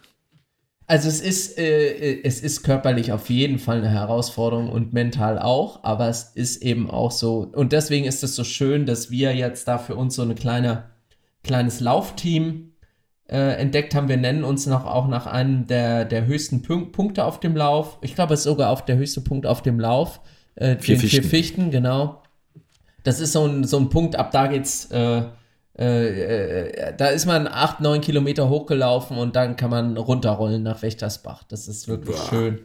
[0.86, 5.84] Also es ist, äh, es ist körperlich auf jeden Fall eine Herausforderung und mental auch,
[5.84, 9.68] aber es ist eben auch so, und deswegen ist es so schön, dass wir jetzt
[9.68, 10.90] da für uns so eine kleine,
[11.44, 12.69] kleines Laufteam
[13.30, 14.08] äh, entdeckt haben.
[14.08, 17.98] Wir nennen uns noch auch nach einem der, der höchsten Punk Punkte auf dem Lauf.
[18.02, 20.20] Ich glaube, es ist sogar auf der höchste Punkt auf dem Lauf.
[20.56, 21.28] Äh, Vier den vier Fichten.
[21.28, 22.22] Fichten, genau.
[23.04, 25.22] Das ist so ein, so ein Punkt, ab da geht's, äh,
[25.78, 30.82] äh, äh, da ist man acht, neun Kilometer hochgelaufen und dann kann man runterrollen nach
[30.82, 31.44] Wächtersbach.
[31.44, 32.60] Das ist wirklich schön.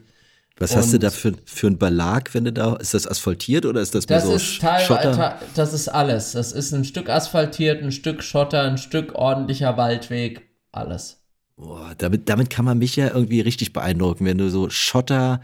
[0.57, 3.65] Was hast du Und- da für, für einen Belag, wenn du da, ist das asphaltiert
[3.65, 5.37] oder ist das Das so ist Teil, Schotter?
[5.55, 6.31] Das ist alles.
[6.31, 10.41] Das ist ein Stück asphaltiert, ein Stück Schotter, ein Stück ordentlicher Waldweg,
[10.75, 11.23] alles.
[11.57, 15.39] Boah, damit, damit kann man mich ja irgendwie richtig beeindrucken, wenn du so Schotter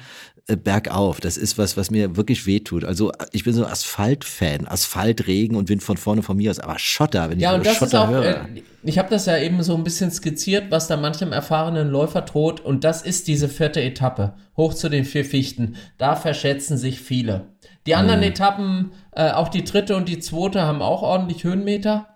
[0.48, 2.84] äh, bergauf, das ist was, was mir wirklich wehtut.
[2.84, 6.60] Also ich bin so ein Asphalt-Fan, Asphalt, Regen und Wind von vorne von mir aus,
[6.60, 8.24] aber Schotter, wenn ich Ja, so und das ist Schotter auch, höre.
[8.24, 12.22] äh, ich habe das ja eben so ein bisschen skizziert, was da manchem erfahrenen Läufer
[12.22, 12.60] droht.
[12.60, 15.76] Und das ist diese vierte Etappe, hoch zu den vier Fichten.
[15.98, 17.56] Da verschätzen sich viele.
[17.88, 18.24] Die anderen Mhm.
[18.24, 22.08] Etappen, äh, auch die dritte und die zweite, haben auch ordentlich Höhenmeter.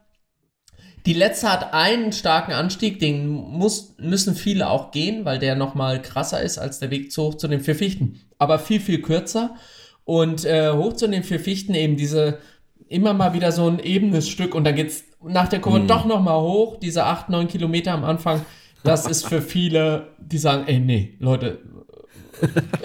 [1.05, 6.01] Die letzte hat einen starken Anstieg, den muss, müssen viele auch gehen, weil der nochmal
[6.01, 8.21] krasser ist als der Weg zu hoch zu den vier Fichten.
[8.39, 9.55] Aber viel, viel kürzer.
[10.03, 12.39] Und äh, hoch zu den vier Fichten eben diese,
[12.87, 16.39] immer mal wieder so ein ebenes Stück und dann geht's nach der Kurve doch nochmal
[16.41, 18.45] hoch, diese acht, neun Kilometer am Anfang.
[18.83, 21.59] Das ist für viele, die sagen, ey, nee, Leute,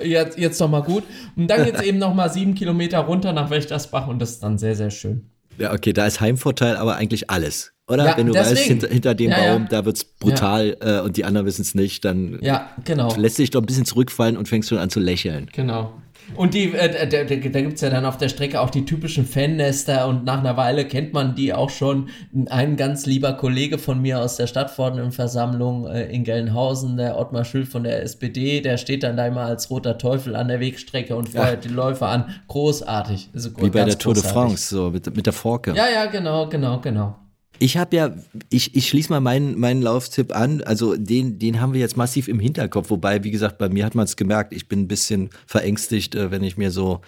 [0.01, 1.05] äh, jetzt, jetzt doch mal gut.
[1.37, 4.75] Und dann geht's eben nochmal sieben Kilometer runter nach Wächtersbach und das ist dann sehr,
[4.75, 5.31] sehr schön.
[5.59, 7.73] Ja, okay, da ist Heimvorteil, aber eigentlich alles.
[7.89, 8.07] Oder?
[8.07, 8.69] Ja, Wenn du weißt, deswegen.
[8.81, 9.53] hinter, hinter dem Ja, ja.
[9.53, 13.15] Baum, da wird's brutal äh, und die anderen wissen es nicht, dann Ja, genau.
[13.17, 15.49] lässt dich doch ein bisschen zurückfallen und fängst schon an zu lächeln.
[15.53, 15.93] Genau.
[16.35, 19.27] Und die, äh, da, da, gibt es ja dann auf der Strecke auch die typischen
[19.27, 22.09] Fannester und nach einer Weile kennt man die auch schon.
[22.49, 27.67] Ein ganz lieber Kollege von mir aus der Stadtverordnetenversammlung äh, in Gelnhausen, der Ottmar Schül
[27.67, 31.29] von der SPD, der steht dann da immer als roter Teufel an der Wegstrecke und
[31.29, 32.35] feuert die Läufer an.
[32.49, 33.31] Großartig.
[33.35, 34.33] Also Wie bei der Tour de großartig.
[34.33, 35.73] France, so mit, mit der Forke.
[35.75, 37.17] Ja, ja, genau, genau, genau.
[37.63, 38.17] Ich habe ja,
[38.49, 40.63] ich, ich schließe mal meinen, meinen Lauftipp an.
[40.63, 42.89] Also den, den haben wir jetzt massiv im Hinterkopf.
[42.89, 46.31] Wobei, wie gesagt, bei mir hat man es gemerkt, ich bin ein bisschen verängstigt, äh,
[46.31, 47.03] wenn ich mir so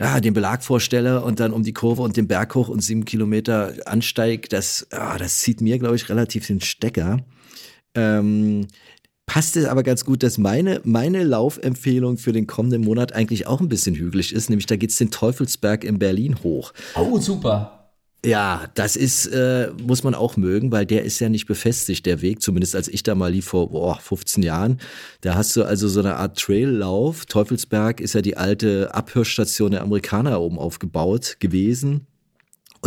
[0.00, 3.04] ja, den Belag vorstelle und dann um die Kurve und den Berg hoch und sieben
[3.04, 4.48] Kilometer ansteig.
[4.48, 7.18] Das, ah, das zieht mir, glaube ich, relativ den Stecker.
[7.94, 8.66] Ähm,
[9.26, 13.60] passt es aber ganz gut, dass meine, meine Laufempfehlung für den kommenden Monat eigentlich auch
[13.60, 14.50] ein bisschen hügelig ist.
[14.50, 16.72] Nämlich da geht's den Teufelsberg in Berlin hoch.
[16.96, 17.77] Oh, super.
[18.24, 22.20] Ja, das ist, äh, muss man auch mögen, weil der ist ja nicht befestigt, der
[22.20, 24.80] Weg, zumindest als ich da mal lief vor boah, 15 Jahren.
[25.20, 27.26] Da hast du also so eine Art Traillauf.
[27.26, 32.07] Teufelsberg ist ja die alte Abhörstation der Amerikaner oben aufgebaut gewesen.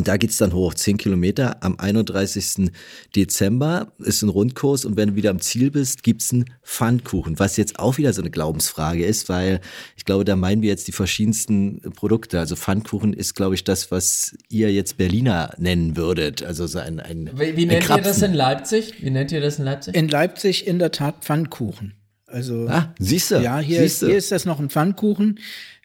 [0.01, 2.71] Und da geht's dann hoch, 10 Kilometer am 31.
[3.15, 7.55] Dezember ist ein Rundkurs und wenn du wieder am Ziel bist, gibt's einen Pfannkuchen, was
[7.55, 9.61] jetzt auch wieder so eine Glaubensfrage ist, weil
[9.95, 12.39] ich glaube, da meinen wir jetzt die verschiedensten Produkte.
[12.39, 16.41] Also Pfannkuchen ist, glaube ich, das, was ihr jetzt Berliner nennen würdet.
[16.41, 18.23] Also so ein, ein, Wie, wie ein nennt ihr das Krapfen.
[18.23, 19.03] in Leipzig?
[19.03, 19.95] Wie nennt ihr das in Leipzig?
[19.95, 21.93] In Leipzig in der Tat Pfannkuchen.
[22.25, 23.35] Also Ah, siehst du?
[23.39, 24.07] ja, hier, ist, siehst du.
[24.07, 25.37] hier ist das noch ein Pfannkuchen.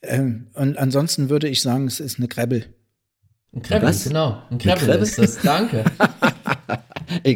[0.02, 2.64] Ähm, und ansonsten würde ich sagen, es ist eine Krebbel.
[3.56, 4.04] Ein Krebbel, Was?
[4.04, 4.42] genau.
[4.50, 5.02] Ein Krebbel Krebbel?
[5.02, 5.38] ist das.
[5.42, 5.84] Danke.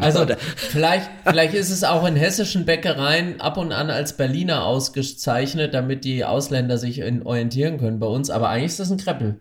[0.01, 5.75] Also vielleicht, vielleicht ist es auch in hessischen Bäckereien ab und an als Berliner ausgezeichnet,
[5.75, 8.31] damit die Ausländer sich orientieren können bei uns.
[8.31, 9.41] Aber eigentlich ist das ein Kreppel.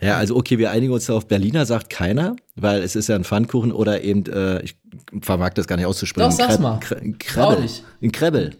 [0.00, 3.16] Ja, also okay, wir einigen uns da auf Berliner, sagt keiner, weil es ist ja
[3.16, 4.76] ein Pfannkuchen oder eben, äh, ich
[5.20, 6.30] vermag das gar nicht auszusprechen.
[6.30, 6.78] Doch, sag's Kreb- mal.
[6.78, 7.68] Kre- Krebbel.
[8.00, 8.50] Ein Krebbel.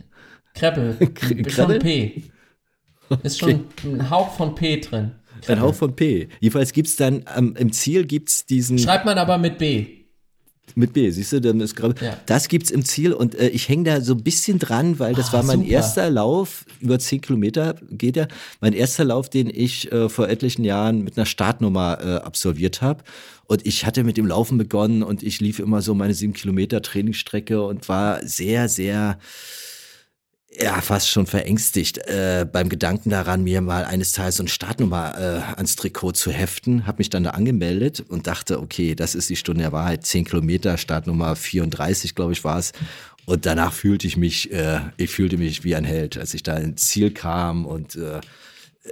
[0.55, 0.97] Kreppel.
[1.45, 1.45] Krebbel?
[1.47, 2.23] Ist schon P.
[3.23, 5.13] Ist schon ein Hauch von P drin.
[5.49, 6.29] Ein Hauch von P.
[6.41, 8.79] Jedenfalls gibt's dann, ähm, im Ziel gibt's diesen.
[8.79, 9.87] Schreibt man aber mit B.
[10.77, 11.95] Mit B, siehst du, dann ist gerade.
[12.05, 12.17] Ja.
[12.27, 15.31] Das gibt's im Ziel und äh, ich hänge da so ein bisschen dran, weil das
[15.31, 15.71] Ah, war mein super.
[15.73, 18.29] erster Lauf, über 10 Kilometer geht er,
[18.61, 23.03] mein erster Lauf, den ich äh, vor etlichen Jahren mit einer Startnummer äh, absolviert habe.
[23.47, 26.83] Und ich hatte mit dem Laufen begonnen und ich lief immer so meine sieben Kilometer
[26.83, 29.19] Trainingsstrecke und war sehr, sehr
[30.53, 35.15] ja, fast schon verängstigt äh, beim Gedanken daran, mir mal eines Tages so eine Startnummer
[35.17, 36.87] äh, ans Trikot zu heften.
[36.87, 40.05] Habe mich dann da angemeldet und dachte, okay, das ist die Stunde der Wahrheit.
[40.05, 42.73] 10 Kilometer, Startnummer 34, glaube ich, war es.
[43.27, 46.57] Und danach fühlte ich mich, äh, ich fühlte mich wie ein Held, als ich da
[46.57, 48.21] ins Ziel kam und äh,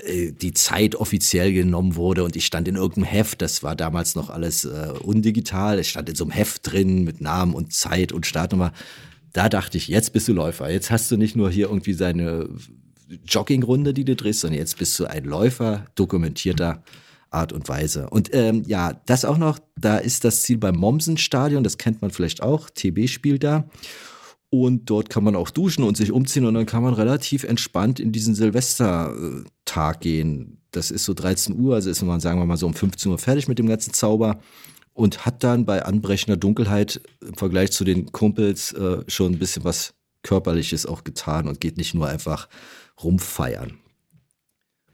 [0.04, 4.14] äh, die Zeit offiziell genommen wurde und ich stand in irgendeinem Heft, das war damals
[4.14, 8.12] noch alles äh, undigital, ich stand in so einem Heft drin mit Namen und Zeit
[8.12, 8.72] und Startnummer.
[9.38, 10.68] Da dachte ich, jetzt bist du Läufer.
[10.68, 12.48] Jetzt hast du nicht nur hier irgendwie seine
[13.24, 16.82] Joggingrunde, die du drehst, sondern jetzt bist du ein Läufer, dokumentierter
[17.30, 18.10] Art und Weise.
[18.10, 22.10] Und ähm, ja, das auch noch, da ist das Ziel beim Mommsen-Stadion, das kennt man
[22.10, 23.68] vielleicht auch, TB spielt da.
[24.50, 28.00] Und dort kann man auch duschen und sich umziehen und dann kann man relativ entspannt
[28.00, 30.62] in diesen Silvestertag gehen.
[30.72, 33.18] Das ist so 13 Uhr, also ist man, sagen wir mal, so um 15 Uhr
[33.18, 34.40] fertig mit dem ganzen Zauber
[34.98, 39.62] und hat dann bei anbrechender Dunkelheit im Vergleich zu den Kumpels äh, schon ein bisschen
[39.62, 39.94] was
[40.24, 42.48] Körperliches auch getan und geht nicht nur einfach
[43.02, 43.78] rumfeiern.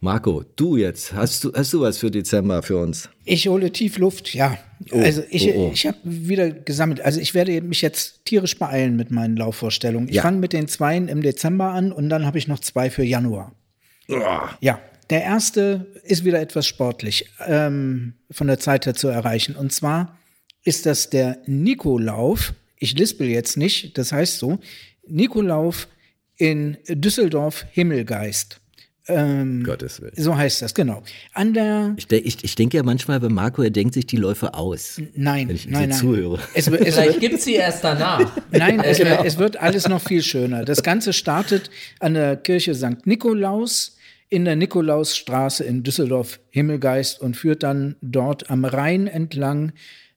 [0.00, 3.08] Marco, du jetzt, hast du, hast du was für Dezember für uns?
[3.24, 4.58] Ich hole tief Luft, ja.
[4.92, 5.70] Oh, also ich, oh, oh.
[5.72, 7.00] ich habe wieder gesammelt.
[7.00, 10.10] Also ich werde mich jetzt tierisch beeilen mit meinen Laufvorstellungen.
[10.10, 10.22] Ich Ja.
[10.22, 13.52] fange mit den Zweien im Dezember an und dann habe ich noch zwei für Januar.
[14.60, 14.78] Ja,
[15.10, 19.54] der erste ist wieder etwas sportlich ähm, von der Zeit her zu erreichen.
[19.56, 20.18] Und zwar
[20.64, 22.54] ist das der Nikolauf.
[22.78, 24.58] Ich lispel jetzt nicht, das heißt so.
[25.06, 25.88] Nikolauf
[26.36, 28.60] in Düsseldorf Himmelgeist.
[29.06, 30.14] Gottes Willen.
[30.16, 31.02] So heißt das, genau.
[31.34, 34.16] An der Ich, de ich, ich denke ja manchmal bei Marco, er denkt sich die
[34.16, 34.98] Läufe aus.
[35.14, 35.98] Nein, Wenn ich nein, nein.
[35.98, 36.38] zuhöre.
[36.54, 38.34] Es, es Vielleicht gibt's sie erst danach.
[38.50, 40.64] nein, es, wird- es wird alles noch viel schöner.
[40.64, 41.68] Das Ganze startet
[42.00, 43.04] an der Kirche St.
[43.06, 43.93] Nikolaus
[44.34, 49.72] in der Nikolausstraße in Düsseldorf Himmelgeist und führt dann dort am Rhein entlang.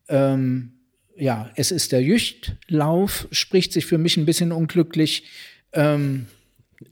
[0.09, 0.73] Ähm,
[1.15, 5.23] ja, es ist der Jüchtlauf, spricht sich für mich ein bisschen unglücklich.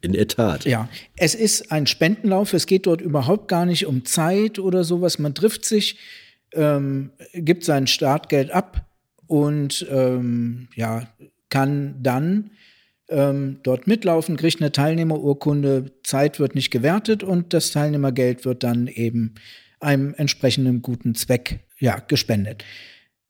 [0.02, 0.66] In der Tat.
[0.66, 2.54] Ja, es ist ein Spendenlauf.
[2.54, 5.20] Es geht dort überhaupt gar nicht um Zeit oder sowas.
[5.20, 5.98] Man trifft sich,
[6.54, 8.86] ähm, gibt sein Startgeld ab
[9.28, 11.08] und ähm, ja,
[11.50, 12.52] kann dann
[13.10, 15.92] ähm, dort mitlaufen, kriegt eine Teilnehmerurkunde.
[16.04, 19.36] Zeit wird nicht gewertet und das Teilnehmergeld wird dann eben
[19.80, 22.64] einem entsprechenden guten Zweck ja, gespendet.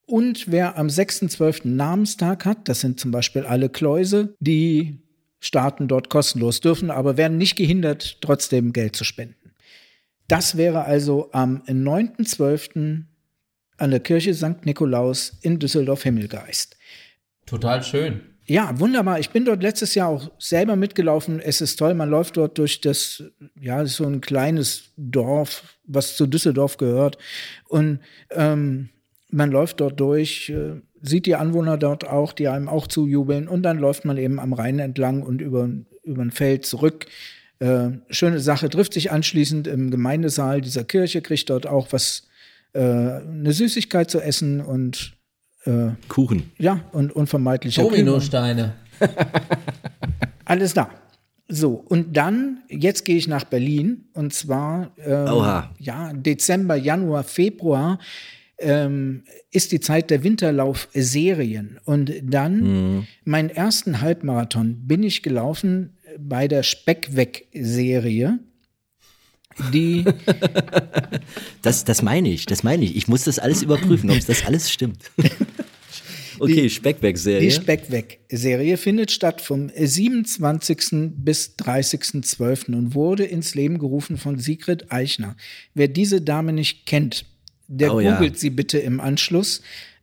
[0.06, 1.68] Und wer am 6.12.
[1.68, 5.00] Namenstag hat, das sind zum Beispiel alle Kläuse, die
[5.40, 9.52] starten dort kostenlos, dürfen aber werden nicht gehindert, trotzdem Geld zu spenden.
[10.28, 13.04] Das wäre also am 9.12.
[13.78, 14.66] an der Kirche St.
[14.66, 16.78] Nikolaus in Düsseldorf-Himmelgeist.
[17.46, 18.35] Total schön.
[18.48, 19.20] Ja, wunderbar.
[19.20, 21.40] Ich bin dort letztes Jahr auch selber mitgelaufen.
[21.40, 21.96] Es ist toll.
[21.96, 23.24] Man läuft dort durch das,
[23.60, 27.18] ja, so ein kleines Dorf, was zu Düsseldorf gehört.
[27.68, 28.90] Und ähm,
[29.32, 33.48] man läuft dort durch, äh, sieht die Anwohner dort auch, die einem auch zujubeln.
[33.48, 35.68] Und dann läuft man eben am Rhein entlang und über,
[36.04, 37.08] über ein Feld zurück.
[37.58, 42.28] Äh, schöne Sache, trifft sich anschließend im Gemeindesaal dieser Kirche, kriegt dort auch was,
[42.74, 45.15] äh, eine Süßigkeit zu essen und
[46.08, 46.52] Kuchen.
[46.58, 47.84] ja, und unvermeidlicher.
[47.84, 48.74] Dominosteine.
[50.46, 50.90] Alles da.
[51.48, 55.70] So, und dann, jetzt gehe ich nach Berlin und zwar ähm, Oha.
[55.80, 58.00] ja, Dezember, Januar, Februar
[58.58, 61.80] ähm, ist die Zeit der Winterlaufserien.
[61.86, 68.40] Und dann, meinen ersten Halbmarathon bin ich gelaufen bei der Speckweg-Serie.
[69.74, 70.04] Die,
[71.62, 72.96] Das, das meine ich, das meine ich.
[72.96, 74.98] Ich muss das alles überprüfen, ob das alles stimmt.
[76.38, 77.50] Okay, die Speckwerk-Serie.
[77.50, 81.14] Speckweg-Serie findet statt vom 27.
[81.16, 82.76] bis 30.12.
[82.76, 85.38] und wurde ins Leben gerufen von Sigrid Eichner.
[85.76, 87.26] Wer diese Dame nicht kennt,
[87.70, 88.16] der Oh ja.
[88.16, 89.62] googelt sie bitte im Anschluss.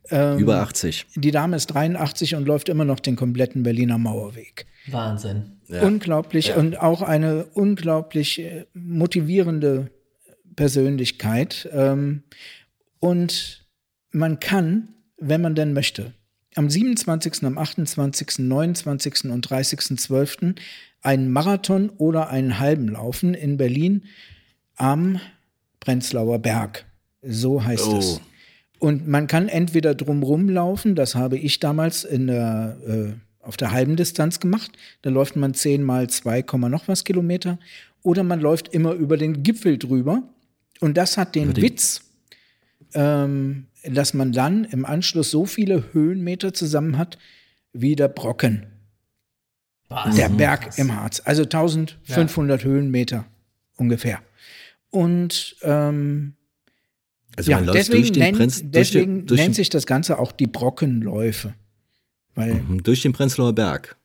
[0.09, 1.05] Über 80.
[1.15, 4.65] Die Dame ist 83 und läuft immer noch den kompletten Berliner Mauerweg.
[4.87, 5.53] Wahnsinn.
[5.81, 9.89] Unglaublich und auch eine unglaublich äh, motivierende
[10.55, 11.69] Persönlichkeit.
[11.71, 12.23] Ähm,
[12.99, 13.65] und
[14.11, 16.13] man kann, wenn man denn möchte,
[16.55, 19.25] am 27., am 28., 29.
[19.31, 20.55] und 30.12.
[21.01, 24.03] einen Marathon oder einen halben laufen in Berlin
[24.75, 25.19] am
[25.79, 26.85] Prenzlauer Berg.
[27.21, 27.97] So heißt Oh.
[27.97, 28.21] es.
[28.83, 33.71] Und man kann entweder drumrum laufen, das habe ich damals in der, äh, auf der
[33.71, 34.71] halben Distanz gemacht.
[35.03, 37.59] Da läuft man 10 mal 2, Komma noch was Kilometer.
[38.01, 40.23] Oder man läuft immer über den Gipfel drüber.
[40.81, 42.01] Und das hat den den- Witz,
[42.93, 47.17] ähm, dass man dann im Anschluss so viele Höhenmeter zusammen hat
[47.71, 48.65] wie der Brocken,
[49.87, 50.13] Was?
[50.17, 51.21] der Berg im Harz.
[51.23, 53.23] Also 1500 Höhenmeter
[53.77, 54.19] ungefähr.
[54.89, 56.33] Und ähm,
[57.35, 59.69] Also ja, man läuft deswegen, durch den, nennt, durch deswegen den, durch nennt den, sich
[59.69, 61.53] das Ganze auch die Brockenläufe.
[62.35, 63.95] Weil, Mhm, durch den Prenzlauer Berg.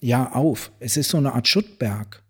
[0.00, 0.70] ja, auf.
[0.80, 2.22] Es ist so eine Art Schuttberg,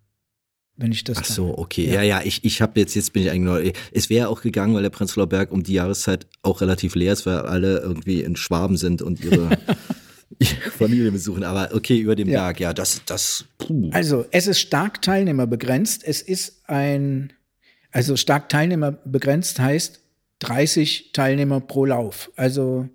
[0.77, 1.87] wenn ich das Ach so, okay.
[1.87, 1.95] Ja.
[1.95, 3.73] Ja, ja, ich, ich habe jetzt, jetzt bin ich eigentlich neu.
[3.93, 7.27] Es wäre auch gegangen, weil der Prenzlauer Berg um die Jahreszeit auch relativ leer ist,
[7.27, 9.51] weil alle irgendwie in Schwaben sind und ihre,
[10.39, 11.43] ihre Familie besuchen.
[11.43, 12.45] Aber okay, über dem Ja.
[12.45, 13.91] Berg, ja, das, das, puh.
[13.93, 16.05] Also, es ist stark teilnehmerbegrenzt.
[16.05, 17.33] Es ist ein,
[17.91, 20.01] also stark teilnehmerbegrenzt heißt
[20.41, 22.31] 30 Teilnehmer pro Lauf.
[22.37, 22.89] Also,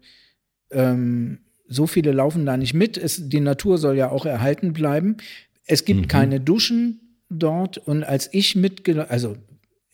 [0.72, 2.98] ähm, so viele laufen da nicht mit.
[2.98, 5.18] Es, die Natur soll ja auch erhalten bleiben.
[5.66, 7.78] Es gibt keine Duschen dort.
[7.78, 9.38] Und als ich mitgelaufen, also,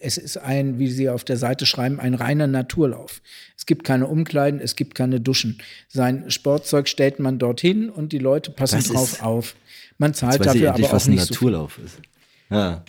[0.01, 3.21] es ist ein, wie Sie auf der Seite schreiben, ein reiner Naturlauf.
[3.57, 5.61] Es gibt keine Umkleiden, es gibt keine Duschen.
[5.89, 9.55] Sein Sportzeug stellt man dorthin und die Leute passen Das drauf auf.
[9.97, 11.47] Man zahlt weiß ich dafür aber auch was ein nicht so viel.
[11.47, 11.97] Naturlauf ist.
[12.49, 12.85] Ja.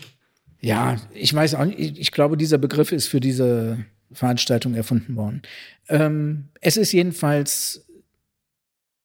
[0.61, 1.78] Ja, ich weiß auch nicht.
[1.78, 5.42] Ich, ich glaube, dieser Begriff ist für diese Veranstaltung erfunden worden.
[5.88, 7.86] Ähm, es ist jedenfalls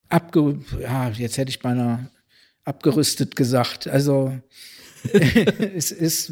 [0.09, 2.09] abge, ja, jetzt hätte ich beinahe
[2.63, 3.87] abgerüstet gesagt.
[3.87, 4.37] Also
[5.13, 6.31] es ist,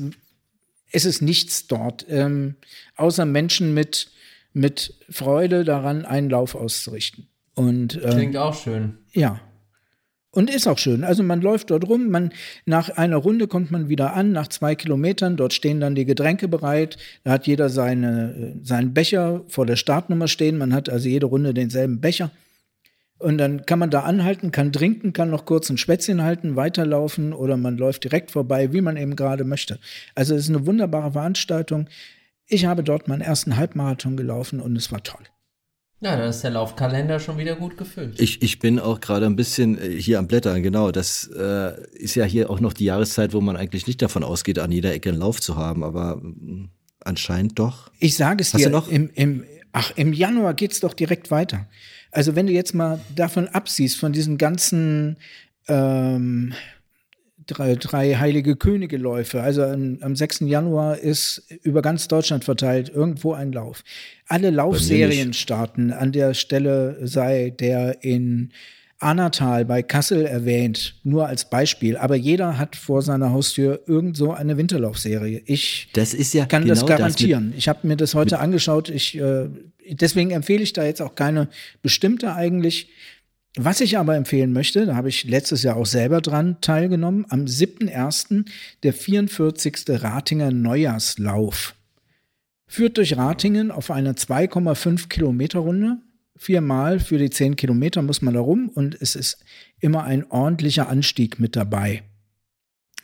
[0.91, 2.55] es ist nichts dort, ähm,
[2.95, 4.11] außer Menschen mit,
[4.51, 7.27] mit Freude daran, einen Lauf auszurichten.
[7.55, 8.97] Und ähm, Klingt auch schön.
[9.13, 9.39] ja.
[10.35, 11.03] Und ist auch schön.
[11.03, 12.31] Also man läuft dort rum, man,
[12.65, 16.47] nach einer Runde kommt man wieder an, nach zwei Kilometern, dort stehen dann die Getränke
[16.47, 21.07] bereit, da hat jeder seine, äh, seinen Becher vor der Startnummer stehen, man hat also
[21.07, 22.31] jede Runde denselben Becher.
[23.19, 27.31] Und dann kann man da anhalten, kann trinken, kann noch kurz ein Schwätzchen halten, weiterlaufen
[27.31, 29.77] oder man läuft direkt vorbei, wie man eben gerade möchte.
[30.15, 31.87] Also es ist eine wunderbare Veranstaltung.
[32.47, 35.23] Ich habe dort meinen ersten Halbmarathon gelaufen und es war toll.
[36.03, 38.19] Ja, dann ist der Laufkalender schon wieder gut gefüllt.
[38.19, 40.91] Ich, ich bin auch gerade ein bisschen äh, hier am Blättern, genau.
[40.91, 44.59] Das äh, ist ja hier auch noch die Jahreszeit, wo man eigentlich nicht davon ausgeht,
[44.59, 46.69] an jeder Ecke einen Lauf zu haben, aber mm,
[47.05, 47.89] anscheinend doch.
[47.99, 48.89] Ich sage es Hast dir, du noch?
[48.89, 51.69] Im, im, ach, im Januar geht's doch direkt weiter.
[52.11, 55.15] Also wenn du jetzt mal davon absiehst, von diesen ganzen
[55.69, 56.53] ähm,
[57.47, 60.41] drei, drei heilige Könige-Läufe, also am, am 6.
[60.41, 63.83] Januar ist über ganz Deutschland verteilt irgendwo ein Lauf.
[64.27, 65.91] Alle Laufserien starten.
[65.91, 68.51] An der Stelle sei der in
[69.03, 71.97] Annatal bei Kassel erwähnt, nur als Beispiel.
[71.97, 75.41] Aber jeder hat vor seiner Haustür irgend so eine Winterlaufserie.
[75.45, 77.53] Ich Das ist ja kann genau das garantieren.
[77.57, 78.89] ich habe mir das heute angeschaut.
[78.89, 79.49] Ich, äh,
[79.89, 81.49] deswegen empfehle ich da jetzt auch keine
[81.81, 82.89] bestimmte eigentlich.
[83.55, 87.45] Was ich aber empfehlen möchte, da habe ich letztes Jahr auch selber dran teilgenommen, am
[87.45, 88.45] 7.1.
[88.81, 90.01] der 44.
[90.01, 91.75] Ratinger Neujahrslauf.
[92.65, 95.97] Führt durch Ratingen auf einer 2,5 Kilometer Runde.
[96.35, 99.45] Viermal für die 10 Kilometer muss man da rum und es ist
[99.79, 102.01] immer ein ordentlicher Anstieg mit dabei.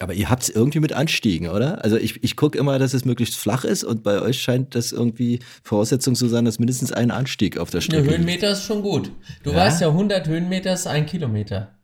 [0.01, 1.83] Aber ihr habt es irgendwie mit Anstiegen, oder?
[1.83, 4.93] Also ich, ich gucke immer, dass es möglichst flach ist und bei euch scheint das
[4.93, 8.17] irgendwie Voraussetzung zu sein, dass mindestens ein Anstieg auf der Strecke liegt.
[8.17, 9.11] Höhenmeter ist schon gut.
[9.43, 9.57] Du Ja?
[9.57, 11.75] weißt ja, 100 Höhenmeter ist ein Kilometer.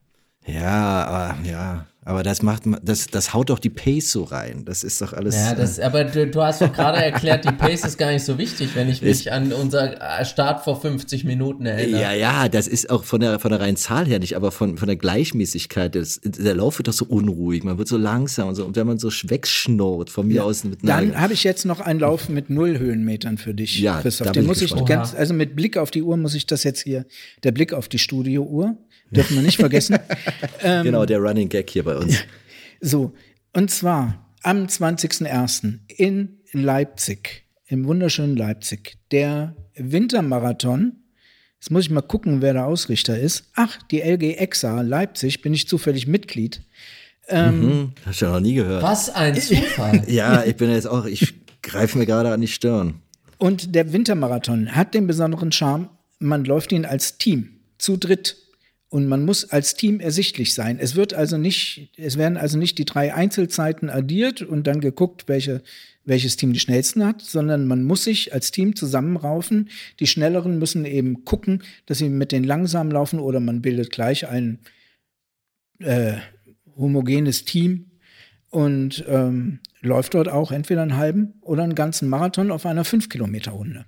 [0.48, 4.64] Ja, aber ja, aber das macht ma- das das haut doch die Pace so rein.
[4.64, 7.84] Das ist doch alles Ja, das, aber du, du hast doch gerade erklärt, die Pace
[7.84, 11.66] ist gar nicht so wichtig, wenn ich mich an unser äh, Start vor 50 Minuten
[11.66, 12.00] erinnere.
[12.02, 14.78] Ja, ja, das ist auch von der, von der reinen Zahl her nicht, aber von,
[14.78, 15.96] von der Gleichmäßigkeit.
[15.96, 18.64] Das, der Lauf wird doch so unruhig, man wird so langsam und so.
[18.66, 21.02] Und wenn man so wegschnurrt, von mir aus mit einer.
[21.12, 24.28] Dann habe ich jetzt noch einen Lauf mit null Höhenmetern für dich, Ja, Christoph.
[24.28, 24.88] da Den ich muss ich gespannt.
[24.90, 27.06] ganz, also mit Blick auf die Uhr muss ich das jetzt hier,
[27.44, 28.78] der Blick auf die Studiouhr,
[29.16, 29.98] dürfen wir nicht vergessen.
[30.62, 32.18] genau, der Running Gag hier bei uns.
[32.82, 33.14] So,
[33.54, 35.80] und zwar am 20.01.
[35.88, 40.98] in Leipzig, im wunderschönen Leipzig, der Wintermarathon.
[41.60, 43.50] Jetzt muss ich mal gucken, wer der Ausrichter ist.
[43.56, 46.62] Ach, die LG Exa Leipzig, bin ich zufällig Mitglied.
[47.28, 48.84] Hm, hast du ja noch nie gehört.
[48.84, 50.04] Was ein Zufall.
[50.08, 53.02] Ja, ich bin jetzt auch, ich greife mir gerade an die Stirn.
[53.38, 55.90] Und der Wintermarathon hat den besonderen Charme,
[56.20, 58.38] man läuft ihn als Team, zu dritt.
[58.90, 60.78] Und man muss als Team ersichtlich sein.
[60.80, 65.28] Es wird also nicht, es werden also nicht die drei Einzelzeiten addiert und dann geguckt,
[65.28, 65.64] welche,
[66.06, 69.70] welches Team die schnellsten hat, sondern man muss sich als Team zusammenraufen.
[70.00, 74.28] Die Schnelleren müssen eben gucken, dass sie mit den Langsamen laufen oder man bildet gleich
[74.28, 74.60] ein
[75.80, 76.14] äh,
[76.78, 77.92] homogenes Team
[78.50, 83.86] und ähm, läuft dort auch entweder einen halben oder einen ganzen Marathon auf einer 5-Kilometer-Runde.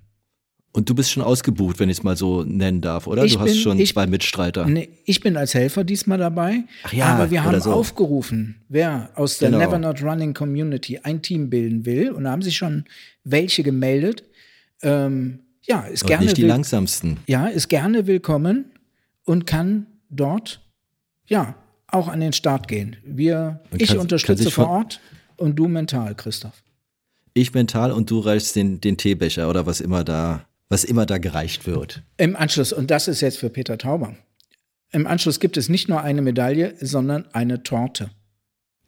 [0.72, 3.24] Und du bist schon ausgebucht, wenn ich es mal so nennen darf, oder?
[3.24, 4.66] Ich du hast bin- schon ich- zwei Mitstreiter.
[4.66, 6.64] Nee, ich bin als Helfer diesmal dabei.
[6.84, 7.72] Ach ja, aber wir haben so.
[7.72, 9.60] aufgerufen, wer aus der Genau.
[9.64, 12.10] Never Not Running Community ein Team bilden will.
[12.10, 12.84] Und da haben sich schon
[13.24, 14.24] welche gemeldet.
[14.82, 17.16] Ähm, ja, ist Aber gerne, nicht die will- langsamsten.
[17.26, 18.66] ja, ist gerne willkommen
[19.24, 20.60] und kann dort
[21.26, 21.54] ja
[21.88, 22.96] auch an den Start gehen.
[23.04, 25.00] Wir, Und ich kann- unterstütze vor Ort
[25.36, 26.62] und du mental, Christoph.
[27.34, 31.18] Ich mental und du reichst den, den Teebecher oder was immer da, was immer da
[31.18, 32.02] gereicht wird.
[32.16, 34.16] Im Anschluss, und das ist jetzt für Peter Tauber.
[34.92, 38.10] Im Anschluss gibt es nicht nur eine Medaille, sondern eine Torte.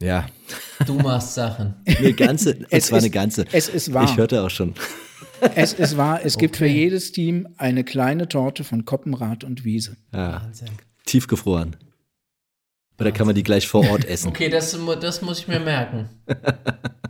[0.03, 0.27] Ja,
[0.87, 1.75] Du machst Sachen.
[1.87, 3.45] eine ganze, Es zwar ist- eine ganze.
[3.53, 4.05] es ist wahr.
[4.05, 4.75] Ich hörte auch schon.
[5.55, 9.97] Es ist wahr, es gibt für jedes Team eine kleine Torte von Koppenrad und Wiese.
[10.13, 10.69] Ja, Wahnsinn.
[11.07, 11.77] tiefgefroren.
[12.99, 14.29] Oder kann man die gleich vor Ort essen?
[14.29, 16.09] Okay, das, das muss ich mir merken.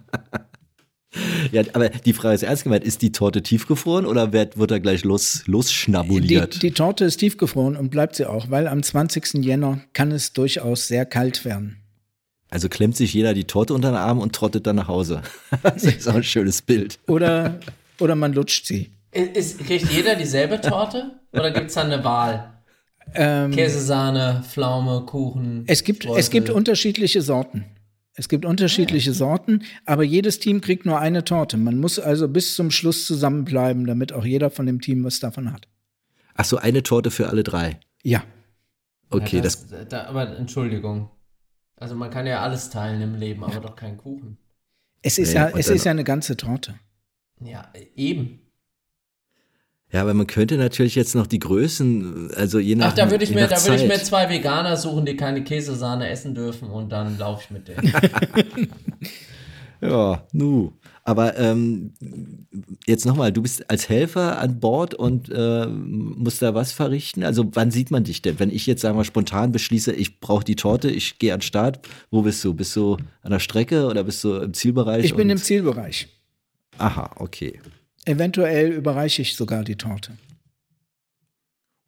[1.53, 4.79] Ja, aber die Frage ist ernst gemeint, ist die Torte tiefgefroren oder wird, wird da
[4.79, 6.63] gleich los, Die, losschnabuliert?
[6.63, 9.45] die Torte ist tiefgefroren und bleibt sie auch, weil am 20.
[9.45, 11.77] Jänner kann es durchaus sehr kalt werden.
[12.51, 15.23] Also klemmt sich jeder die Torte unter den Arm und trottet dann nach Hause.
[15.63, 16.99] Das ist auch ein schönes Bild.
[17.07, 17.61] Oder,
[18.01, 18.91] oder man lutscht sie.
[19.13, 21.13] Ist, kriegt jeder dieselbe Torte?
[21.33, 22.53] Oder gibt es da eine Wahl?
[23.15, 25.65] Ähm, Käsesahne, Pflaume, Kuchen.
[25.67, 27.65] es, gibt, es gibt unterschiedliche Sorten.
[28.21, 31.57] Es gibt unterschiedliche Sorten, aber jedes Team kriegt nur eine Torte.
[31.57, 35.53] Man muss also bis zum Schluss zusammenbleiben, damit auch jeder von dem Team was davon
[35.53, 35.69] hat.
[36.35, 37.81] Ach so, eine Torte für alle drei.
[38.03, 38.23] Ja,
[39.11, 41.11] Okay, ja, das, das, da, aber Entschuldigung.
[41.77, 44.37] Also man kann ja alles teilen im Leben, aber doch keinen Kuchen.
[45.03, 46.79] es ist, Nee, ja, es ist ja eine ganze Torte.
[47.41, 48.40] Ja, eben.
[49.93, 53.25] Ja, aber man könnte natürlich jetzt noch die Größen, also je nach Ach, da würde
[53.25, 56.71] ich, mir, nach da würde ich mir zwei Veganer suchen, die keine Käsesahne essen dürfen
[56.71, 57.93] und dann laufe ich mit denen.
[59.81, 60.73] Ja, nu.
[61.05, 61.95] Aber ähm,
[62.87, 67.25] jetzt nochmal, du bist als Helfer an Bord und äh, musst da was verrichten?
[67.25, 68.39] Also wann sieht man dich denn?
[68.39, 71.45] Wenn ich jetzt, sagen wir, spontan beschließe, ich brauche die Torte, ich gehe an den
[71.45, 71.81] Start,
[72.11, 72.53] wo bist du?
[72.53, 75.05] Bist du an der Strecke oder bist du im Zielbereich?
[75.05, 76.09] Ich bin im Zielbereich.
[76.77, 77.61] Aha, okay.
[78.11, 80.13] Eventuell überreiche ich sogar die Torte.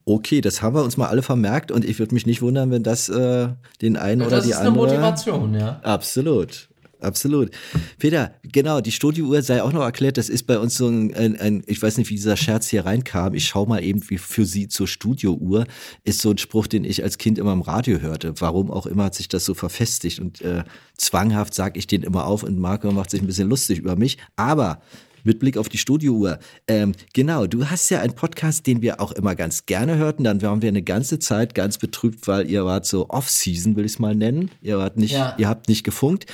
[0.05, 2.83] Okay, das haben wir uns mal alle vermerkt und ich würde mich nicht wundern, wenn
[2.83, 3.49] das äh,
[3.81, 4.87] den einen oder das die ist eine andere...
[4.87, 5.81] Motivation, ja.
[5.83, 6.69] Absolut.
[7.01, 7.51] Absolut.
[7.99, 11.37] Peter, genau, die Studiouhr sei auch noch erklärt, das ist bei uns so ein, ein,
[11.37, 14.45] ein ich weiß nicht, wie dieser Scherz hier reinkam, ich schau mal eben wie für
[14.45, 15.67] Sie zur Studiouhr,
[16.05, 18.35] ist so ein Spruch, den ich als Kind immer im Radio hörte.
[18.41, 20.63] Warum auch immer hat sich das so verfestigt und äh,
[20.97, 24.19] zwanghaft sage ich den immer auf und Marco macht sich ein bisschen lustig über mich,
[24.37, 24.81] aber
[25.25, 26.39] mit Blick auf die Studiouhr.
[26.69, 30.25] Ähm, genau, du hast ja einen Podcast, den wir auch immer ganz gerne hörten.
[30.25, 33.93] Dann waren wir eine ganze Zeit ganz betrübt, weil ihr wart so Off-Season, will ich
[33.93, 34.51] es mal nennen.
[34.61, 35.35] Ihr wart nicht, Ja.
[35.39, 36.27] ihr habt nicht gefunkt.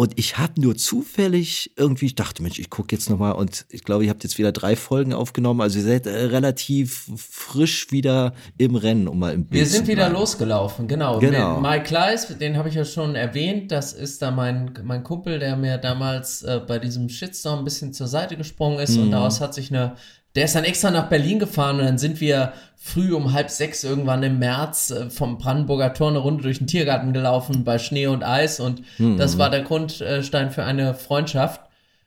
[0.00, 3.84] Und ich habe nur zufällig irgendwie, ich dachte, Mensch, ich gucke jetzt nochmal und ich
[3.84, 5.60] glaube, ihr habt jetzt wieder drei Folgen aufgenommen.
[5.60, 9.88] Also ihr seid äh, relativ frisch wieder im Rennen, um mal im Bild Wir sind
[9.88, 11.18] wieder losgelaufen, genau.
[11.18, 11.60] Genau.
[11.60, 13.72] Mike Kleiss, den habe ich ja schon erwähnt.
[13.72, 17.92] Das ist da mein, mein Kumpel, der mir damals äh, bei diesem Shitstorm ein bisschen
[17.92, 18.96] zur Seite gesprungen ist.
[18.96, 19.02] Mhm.
[19.02, 19.96] Und daraus hat sich eine.
[20.36, 23.82] Der ist dann extra nach Berlin gefahren und dann sind wir früh um halb sechs
[23.84, 28.06] irgendwann im März äh, vom Brandenburger Tor eine Runde durch den Tiergarten gelaufen bei Schnee
[28.06, 28.60] und Eis.
[28.60, 29.16] Und Mhm.
[29.18, 31.60] das war der Grundstein für eine Freundschaft.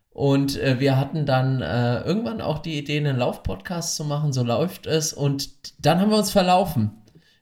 [0.09, 4.43] Und äh, wir hatten dann äh, irgendwann auch die Idee, einen Laufpodcast zu machen, so
[4.43, 5.11] läuft es.
[5.11, 5.49] Und
[5.85, 6.91] dann haben wir uns verlaufen.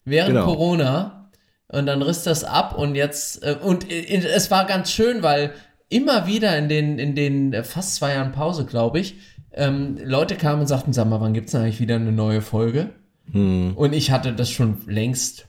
[0.05, 0.45] Während Genau.
[0.45, 1.29] Corona.
[1.67, 5.51] Und dann riss das ab und jetzt, äh, und es war ganz schön, weil
[5.87, 9.15] immer wieder in den, in den fast zwei Jahren Pause, glaube ich,
[9.53, 12.89] ähm, Leute kamen und sagten, sag mal, wann gibt's denn eigentlich wieder eine neue Folge?
[13.31, 13.73] Hm.
[13.75, 15.47] Und ich hatte das schon längst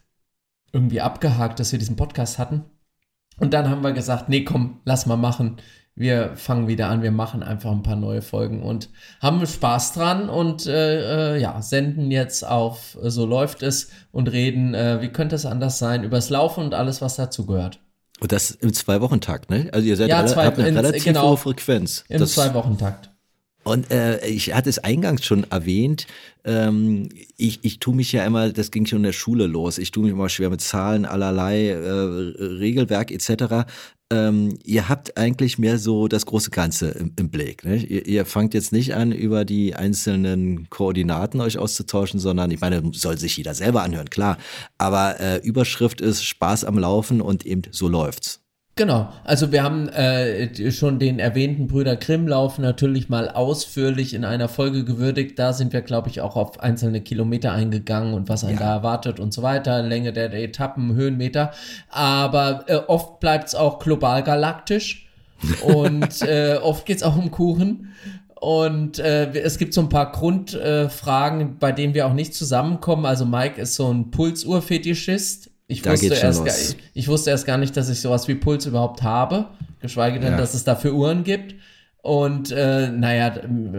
[0.72, 2.64] irgendwie abgehakt, dass wir diesen Podcast hatten.
[3.38, 5.56] Und dann haben wir gesagt, nee, komm, lass mal machen.
[5.94, 8.88] Wir fangen wieder an, wir machen einfach ein paar neue Folgen und
[9.20, 14.32] haben Spaß dran und äh, äh, ja, senden jetzt auf äh, So läuft es und
[14.32, 17.78] reden, äh, wie könnte es anders sein, übers Laufen und alles, was dazu gehört.
[18.20, 19.68] Und das im Zwei-Wochen-Takt, ne?
[19.72, 21.30] Also ihr seid Ja, rela zwei- habt eine in- relativ genau.
[21.30, 22.04] hohe Frequenz.
[22.08, 23.10] Im Zwei-Wochen-Takt.
[23.64, 26.06] Und äh, ich hatte es eingangs schon erwähnt,
[26.44, 29.92] ähm, ich, ich tue mich ja immer, das ging schon in der Schule los, ich
[29.92, 33.68] tue mich immer schwer mit Zahlen, allerlei, äh, Regelwerk etc.
[34.10, 37.64] Ähm, ihr habt eigentlich mehr so das große Ganze im, im Blick.
[37.64, 37.76] Ne?
[37.76, 42.82] Ihr, ihr fangt jetzt nicht an, über die einzelnen Koordinaten euch auszutauschen, sondern ich meine,
[42.92, 44.38] soll sich jeder selber anhören, klar.
[44.78, 48.41] Aber äh, Überschrift ist Spaß am Laufen und eben so läuft's.
[48.74, 54.48] Genau, also wir haben äh, schon den erwähnten Brüder Grimmlauf natürlich mal ausführlich in einer
[54.48, 55.38] Folge gewürdigt.
[55.38, 59.20] Da sind wir, glaube ich, auch auf einzelne Kilometer eingegangen und was einen da erwartet
[59.20, 61.52] und so weiter, Länge der, der Etappen, Höhenmeter.
[61.90, 65.06] Aber äh, oft bleibt es auch global galaktisch
[65.62, 67.92] und äh, oft geht es auch um Kuchen.
[68.40, 73.04] Und äh, es gibt so ein paar Grundfragen, äh, bei denen wir auch nicht zusammenkommen.
[73.04, 75.51] Also Mike ist so ein Pulsuhr-Fetischist.
[75.68, 78.34] Ich Da wusste, erst gar, ich, ich wusste erst gar nicht, dass ich sowas wie
[78.34, 79.48] Puls überhaupt habe,
[79.80, 80.36] geschweige denn, Ja.
[80.38, 81.54] dass es dafür Uhren gibt.
[82.02, 83.32] Und äh, naja,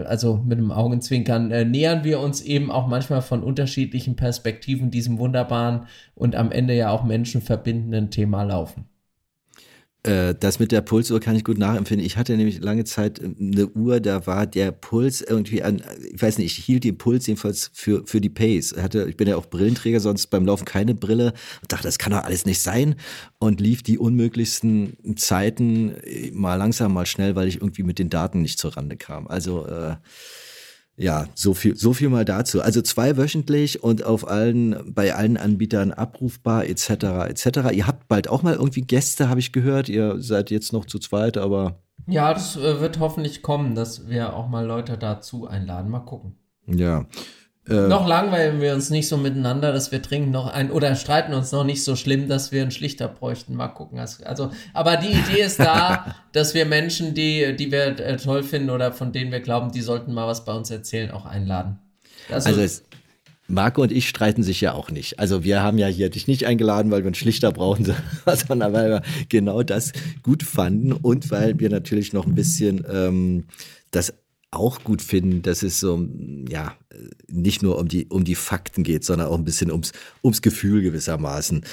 [0.06, 5.18] also mit dem Augenzwinkern äh, nähern wir uns eben auch manchmal von unterschiedlichen Perspektiven diesem
[5.18, 8.86] wunderbaren und am Ende ja auch Menschen verbindenden Thema laufen.
[10.04, 12.04] Äh, das mit der Pulsuhr kann ich gut nachempfinden.
[12.04, 15.82] Ich hatte nämlich lange Zeit äh, eine Uhr, da war der Puls irgendwie an,
[16.12, 18.74] ich weiß nicht, ich hielt den Puls jedenfalls für, für die Pace.
[18.76, 21.32] Hatte, ich bin ja auch Brillenträger, sonst beim Laufen keine Brille
[21.62, 22.96] und dachte, das kann doch alles nicht sein
[23.38, 28.10] und lief die unmöglichsten Zeiten äh, mal langsam, mal schnell, weil ich irgendwie mit den
[28.10, 29.26] Daten nicht zur Rande kam.
[29.26, 29.96] Also, äh,
[30.96, 32.62] ja, so viel, so viel mal dazu.
[32.62, 36.90] Also zwei wöchentlich und auf allen, bei allen Anbietern abrufbar, etc.,
[37.28, 37.72] etc.
[37.72, 39.88] Ihr habt bald auch mal irgendwie Gäste, habe ich gehört.
[39.88, 44.34] Ihr seid jetzt noch zu zweit, aber Ja, das äh, wird hoffentlich kommen, dass wir
[44.34, 45.90] auch mal Leute dazu einladen.
[45.90, 46.36] Mal gucken.
[46.66, 47.06] ja.
[47.68, 51.32] Äh, Noch langweilen wir uns nicht so miteinander, dass wir trinken noch ein oder streiten
[51.32, 53.54] uns noch nicht so schlimm, dass wir einen Schlichter bräuchten.
[53.54, 53.98] Mal gucken.
[53.98, 58.68] Also, aber die Idee ist da, dass wir Menschen, die, die wir äh, toll finden
[58.68, 61.78] oder von denen wir glauben, die sollten mal was bei uns erzählen, auch einladen.
[62.30, 62.82] Also, Also es,
[63.46, 65.18] Marco und ich streiten sich ja auch nicht.
[65.18, 67.84] Also wir haben ja hier dich nicht eingeladen, weil wir einen Schlichter brauchen,
[68.46, 69.92] sondern weil wir genau das
[70.22, 73.44] gut fanden und weil wir natürlich noch ein bisschen ähm,
[73.90, 74.12] das
[74.54, 76.08] auch gut finden, dass es so,
[76.48, 76.74] ja,
[77.28, 79.92] nicht nur um die, um die Fakten geht, sondern auch ein bisschen ums,
[80.22, 81.64] ums Gefühl gewissermaßen.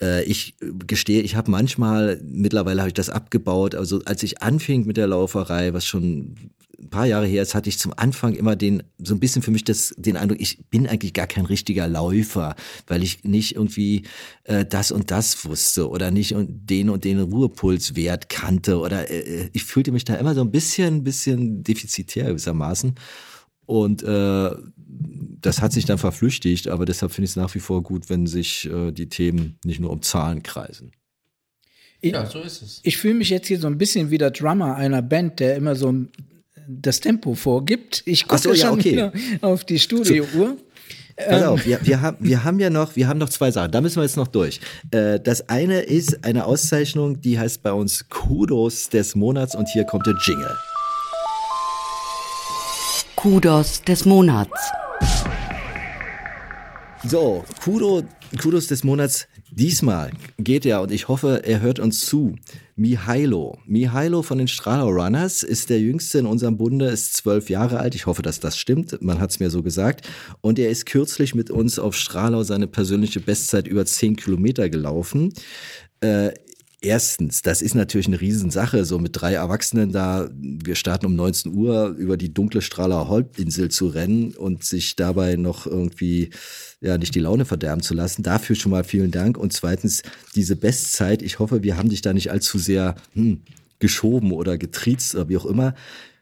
[0.00, 4.86] Äh, ich gestehe, ich habe manchmal, mittlerweile habe ich das abgebaut, also als ich anfing
[4.86, 6.34] mit der Lauferei, was schon
[6.80, 9.50] ein paar Jahre her ist, hatte ich zum Anfang immer den, so ein bisschen für
[9.50, 12.56] mich das, den Eindruck, ich bin eigentlich gar kein richtiger Läufer,
[12.86, 14.02] weil ich nicht irgendwie
[14.44, 19.50] äh, das und das wusste oder nicht und den und den Ruhepulswert kannte oder äh,
[19.52, 22.94] ich fühlte mich da immer so ein bisschen, bisschen defizitär gewissermaßen.
[23.66, 27.84] Und äh, das hat sich dann verflüchtigt, aber deshalb finde ich es nach wie vor
[27.84, 30.90] gut, wenn sich äh, die Themen nicht nur um Zahlen kreisen.
[32.00, 32.80] Ich, ja, so ist es.
[32.82, 35.76] ich fühle mich jetzt hier so ein bisschen wie der Drummer einer Band, der immer
[35.76, 35.94] so
[36.80, 38.02] das Tempo vorgibt.
[38.06, 39.10] Ich Ach so, gucke ja, schon okay.
[39.40, 40.56] auf die Studiouhr.
[41.28, 43.80] Pass auf, wir, wir, haben, wir haben ja noch, wir haben noch zwei Sachen, da
[43.80, 44.60] müssen wir jetzt noch durch.
[44.90, 49.84] Äh, das eine ist eine Auszeichnung, die heißt bei uns Kudos des Monats und hier
[49.84, 50.56] kommt der Jingle.
[53.16, 54.50] Kudos des Monats.
[57.04, 58.02] So, Kudo,
[58.40, 59.26] Kudos des Monats.
[59.50, 62.36] Diesmal geht er, und ich hoffe, er hört uns zu,
[62.80, 63.58] Mihailo.
[63.66, 67.94] Mihailo von den Strahlau Runners ist der jüngste in unserem Bunde, ist zwölf Jahre alt.
[67.94, 69.02] Ich hoffe, dass das stimmt.
[69.02, 70.08] Man hat es mir so gesagt.
[70.40, 75.34] Und er ist kürzlich mit uns auf Strahlau seine persönliche Bestzeit über zehn Kilometer gelaufen.
[76.00, 76.30] Äh,
[76.82, 81.54] Erstens, das ist natürlich eine Riesensache, so mit drei Erwachsenen da, wir starten um 19
[81.54, 86.30] Uhr über die dunkle Strahler Halbinsel zu rennen und sich dabei noch irgendwie
[86.80, 88.22] ja nicht die Laune verderben zu lassen.
[88.22, 89.36] Dafür schon mal vielen Dank.
[89.36, 90.02] Und zweitens,
[90.34, 93.42] diese Bestzeit, ich hoffe, wir haben dich da nicht allzu sehr hm,
[93.78, 95.74] geschoben oder getriezt oder wie auch immer.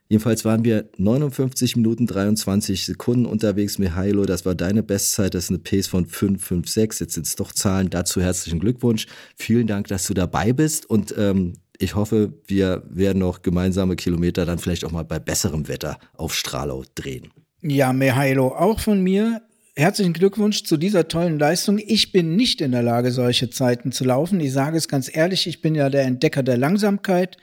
[0.08, 4.24] Jedenfalls waren wir 59 Minuten 23 Sekunden unterwegs, Mihailo.
[4.24, 5.34] Das war deine Bestzeit.
[5.34, 7.00] Das ist eine Pace von 556.
[7.00, 7.90] Jetzt sind es doch Zahlen.
[7.90, 9.06] Dazu herzlichen Glückwunsch.
[9.36, 10.88] Vielen Dank, dass du dabei bist.
[10.88, 15.68] Und ähm, ich hoffe, wir werden noch gemeinsame Kilometer dann vielleicht auch mal bei besserem
[15.68, 17.28] Wetter auf Strahlau drehen.
[17.60, 19.42] Ja, Mihailo, auch von mir.
[19.78, 21.78] Herzlichen Glückwunsch zu dieser tollen Leistung.
[21.78, 24.40] Ich bin nicht in der Lage, solche Zeiten zu laufen.
[24.40, 27.36] Ich sage es ganz ehrlich, ich bin ja der Entdecker der Langsamkeit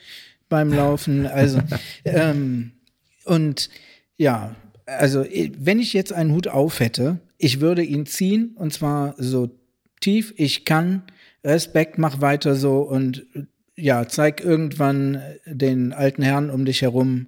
[0.49, 1.27] beim Laufen.
[1.27, 1.61] Also,
[2.03, 2.73] ähm,
[3.23, 3.69] und
[4.17, 4.53] ja,
[4.85, 5.23] also
[5.59, 9.57] wenn ich jetzt einen Hut auf hätte, ich würde ihn ziehen und zwar so
[10.01, 11.03] tief ich kann.
[11.41, 13.25] Respekt, mach weiter so und
[13.77, 17.27] ja, zeig irgendwann den alten Herren um dich herum,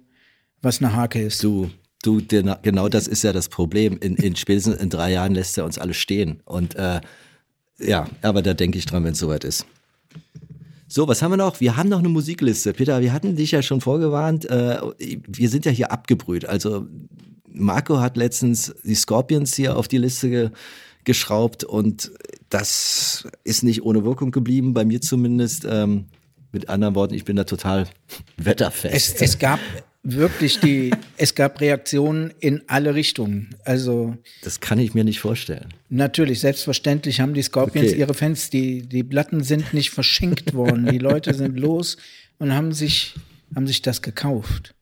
[0.60, 1.42] was eine Hake ist.
[1.42, 1.70] Du,
[2.02, 2.20] du,
[2.62, 3.98] genau das ist ja das Problem.
[3.98, 6.40] In, in spätestens in drei Jahren lässt er uns alle stehen.
[6.44, 7.00] Und äh,
[7.78, 9.66] ja, aber da denke ich dran, wenn es soweit ist.
[10.86, 11.60] So, was haben wir noch?
[11.60, 12.72] Wir haben noch eine Musikliste.
[12.72, 14.46] Peter, wir hatten dich ja schon vorgewarnt.
[14.46, 16.46] Äh, wir sind ja hier abgebrüht.
[16.46, 16.86] Also
[17.46, 20.50] Marco hat letztens die Scorpions hier auf die Liste ge
[21.04, 22.12] geschraubt und
[22.50, 25.66] das ist nicht ohne Wirkung geblieben, bei mir zumindest.
[25.68, 26.06] Ähm,
[26.52, 27.86] mit anderen Worten, ich bin da total
[28.36, 28.94] wetterfest.
[28.94, 29.60] Es, es gab
[30.14, 33.54] wirklich die, es gab Reaktionen in alle Richtungen.
[33.64, 35.68] Also das kann ich mir nicht vorstellen.
[35.88, 37.98] natürlich, selbstverständlich haben die Scorpions Okay.
[37.98, 40.86] ihre Fans, die, die Platten sind nicht verschenkt worden.
[40.86, 41.96] Die Leute sind los
[42.38, 43.14] und haben sich,
[43.54, 44.74] haben sich das gekauft.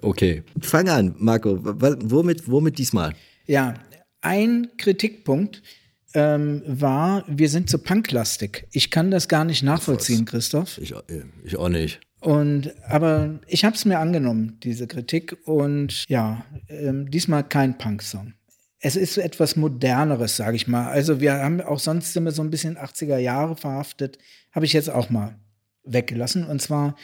[0.00, 0.42] Okay.
[0.60, 1.58] Fang an, Marco.
[1.62, 3.14] Womit, womit diesmal?
[3.46, 3.74] Ja,
[4.20, 5.62] ein Kritikpunkt
[6.14, 8.66] ähm, war, wir sind zu punklastig.
[8.72, 10.78] Ich kann das gar nicht nachvollziehen, Christoph.
[10.78, 10.94] Ich,
[11.44, 12.00] ich auch nicht.
[12.28, 15.38] Und aber ich habe es mir angenommen, diese Kritik.
[15.46, 18.34] Und ja, ähm, diesmal kein Punk-Song.
[18.80, 20.88] Es ist etwas Moderneres, sage ich mal.
[20.88, 24.18] Also wir haben auch sonst immer so ein bisschen 80er Jahre verhaftet.
[24.52, 25.36] Habe ich jetzt auch mal
[25.84, 26.44] weggelassen.
[26.44, 26.96] Und zwar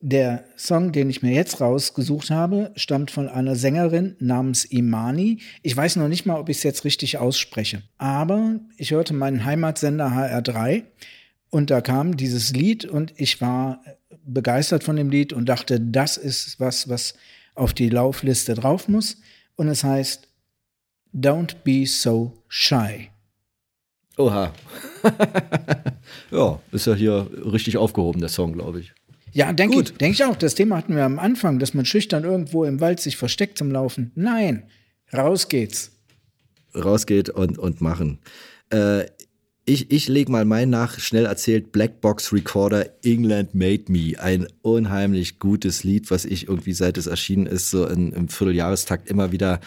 [0.00, 5.38] der Song, den ich mir jetzt rausgesucht habe, stammt von einer Sängerin namens Imani.
[5.62, 7.82] Ich weiß noch nicht mal, ob ich es jetzt richtig ausspreche.
[7.96, 10.82] Aber ich hörte meinen Heimatsender HR3
[11.48, 13.84] und da kam dieses Lied und ich war
[14.24, 17.14] begeistert von dem Lied und dachte, das ist was, was
[17.54, 19.18] auf die Laufliste drauf muss.
[19.56, 20.28] Und es heißt
[21.14, 23.08] Don't be so shy.
[24.16, 24.52] Oha.
[26.30, 28.92] ja, ist ja hier richtig aufgehoben, der Song, glaube ich.
[29.32, 29.90] Ja, denke Gut.
[29.90, 30.36] ich, denk ich auch.
[30.36, 33.70] Das Thema hatten wir am Anfang, dass man schüchtern irgendwo im Wald sich versteckt zum
[33.70, 34.10] Laufen.
[34.14, 34.64] Nein,
[35.12, 35.92] raus geht's.
[36.74, 38.18] rausgeht und, und machen.
[38.70, 39.06] Äh,
[39.68, 44.14] ich ich lege mal mein nach, schnell erzählt, Blackbox Recorder England Made Me.
[44.18, 49.08] Ein unheimlich gutes Lied, was ich irgendwie seit es erschienen ist, so in, im Vierteljahrestakt
[49.08, 49.60] immer wieder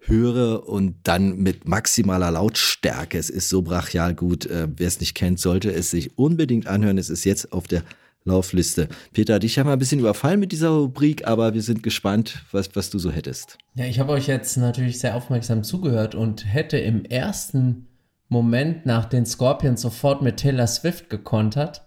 [0.00, 3.18] höre und dann mit maximaler Lautstärke.
[3.18, 4.46] Es ist so brachial gut.
[4.46, 6.96] Äh, Wer es nicht kennt, sollte es sich unbedingt anhören.
[6.96, 7.82] Es ist jetzt auf der
[8.24, 8.88] Laufliste.
[9.12, 12.70] Peter, dich haben wir ein bisschen überfallen mit dieser Rubrik, aber wir sind gespannt, was,
[12.74, 13.58] was du so hättest.
[13.74, 17.86] Ja, ich habe euch jetzt natürlich sehr aufmerksam zugehört und hätte im ersten
[18.30, 21.82] Moment nach den Scorpions sofort mit Taylor Swift gekontert.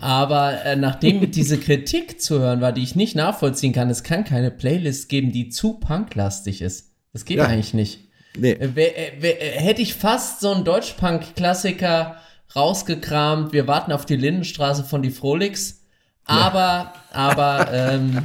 [0.00, 4.24] Aber äh, nachdem diese Kritik zu hören war, die ich nicht nachvollziehen kann, es kann
[4.24, 6.92] keine Playlist geben, die zu punklastig ist.
[7.12, 7.46] Das geht Ja.
[7.46, 8.08] eigentlich nicht.
[8.36, 8.52] Nee.
[8.52, 12.16] Äh, äh, äh, hätte ich fast so einen Deutschpunk-Klassiker
[12.54, 13.52] rausgekramt.
[13.52, 15.80] Wir warten auf die Lindenstraße von die Frolix.
[16.24, 18.18] Aber, aber, ähm,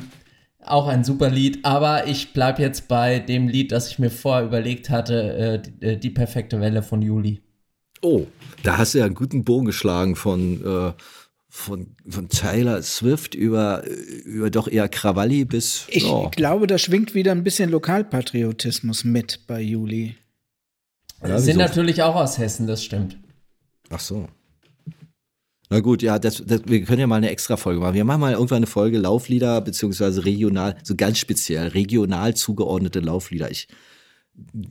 [0.70, 1.63] auch ein super Lied.
[1.63, 5.86] Aber ich bleib jetzt bei dem Lied, das ich mir vorher überlegt hatte, äh, die,
[5.86, 7.41] äh, die perfekte Welle von Juli.
[8.01, 8.28] Oh,
[8.63, 10.93] da hast du ja einen guten Bogen geschlagen von, äh,
[11.49, 13.84] von, von Taylor Swift über,
[14.26, 15.86] über doch eher Krawalli bis.
[15.89, 16.30] Ich ja.
[16.30, 20.15] glaube, da schwingt wieder ein bisschen Lokalpatriotismus mit bei Juli.
[21.26, 23.18] Ja, Sind natürlich auch aus Hessen, das stimmt.
[23.89, 24.28] Ach so.
[25.70, 27.93] Na gut, ja, das, das, wir können ja mal eine extra Folge machen.
[27.93, 33.51] Wir machen mal irgendwann eine Folge Lauflieder, beziehungsweise regional, so ganz speziell, regional zugeordnete Lauflieder.
[33.51, 33.68] Ich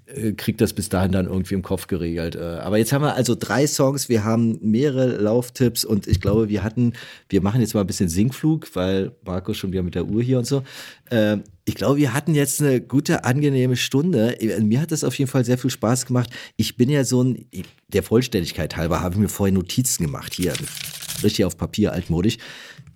[0.06, 2.36] äh, krieg das bis dahin dann irgendwie im Kopf geregelt.
[2.36, 6.48] Äh, aber jetzt haben wir also drei Songs, wir haben mehrere Lauftipps und ich glaube,
[6.48, 6.92] wir hatten,
[7.28, 10.38] wir machen jetzt mal ein bisschen Singflug, weil Marco schon wieder mit der Uhr hier
[10.38, 10.62] und so.
[11.10, 14.40] Äh, ich glaube, wir hatten jetzt eine gute, angenehme Stunde.
[14.40, 16.30] Äh, Mir hat das auf jeden Fall sehr viel Spaß gemacht.
[16.56, 17.46] Ich bin ja so ein,
[17.88, 20.52] der Vollständigkeit halber, habe ich mir vorher Notizen gemacht, hier,
[21.22, 22.38] richtig auf Papier, altmodisch.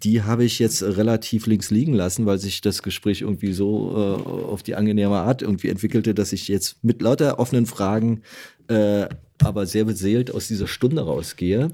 [0.02, 4.30] Die habe ich jetzt relativ links liegen lassen, weil sich das Gespräch irgendwie so äh,
[4.30, 8.22] auf die angenehme Art irgendwie entwickelte, dass ich jetzt mit lauter offenen Fragen,
[8.68, 9.06] äh,
[9.42, 11.70] aber sehr beseelt aus dieser Stunde rausgehe.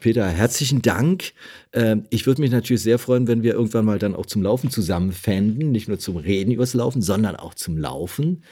[0.00, 1.32] Peter, herzlichen Dank.
[1.72, 4.70] Ähm, ich würde mich natürlich sehr freuen, wenn wir irgendwann mal dann auch zum Laufen
[4.70, 5.72] zusammen fänden.
[5.72, 8.44] Nicht nur zum Reden übers Laufen, sondern auch zum Laufen.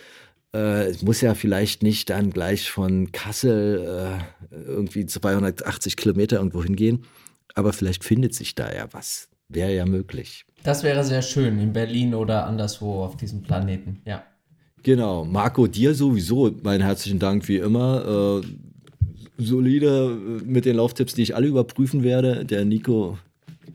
[0.52, 4.18] Äh, es muss ja vielleicht nicht dann gleich von Kassel
[4.50, 7.04] äh, irgendwie 280 Kilometer irgendwo hingehen,
[7.56, 9.28] aber vielleicht findet sich da ja was.
[9.48, 10.44] Wäre ja möglich.
[10.62, 14.02] Das wäre sehr schön in Berlin oder anderswo auf diesem Planeten.
[14.04, 14.24] Ja.
[14.82, 18.42] Genau, Marco, dir sowieso meinen herzlichen Dank wie immer.
[18.42, 22.44] Äh, solide äh, mit den Lauftipps, die ich alle überprüfen werde.
[22.44, 23.18] Der Nico,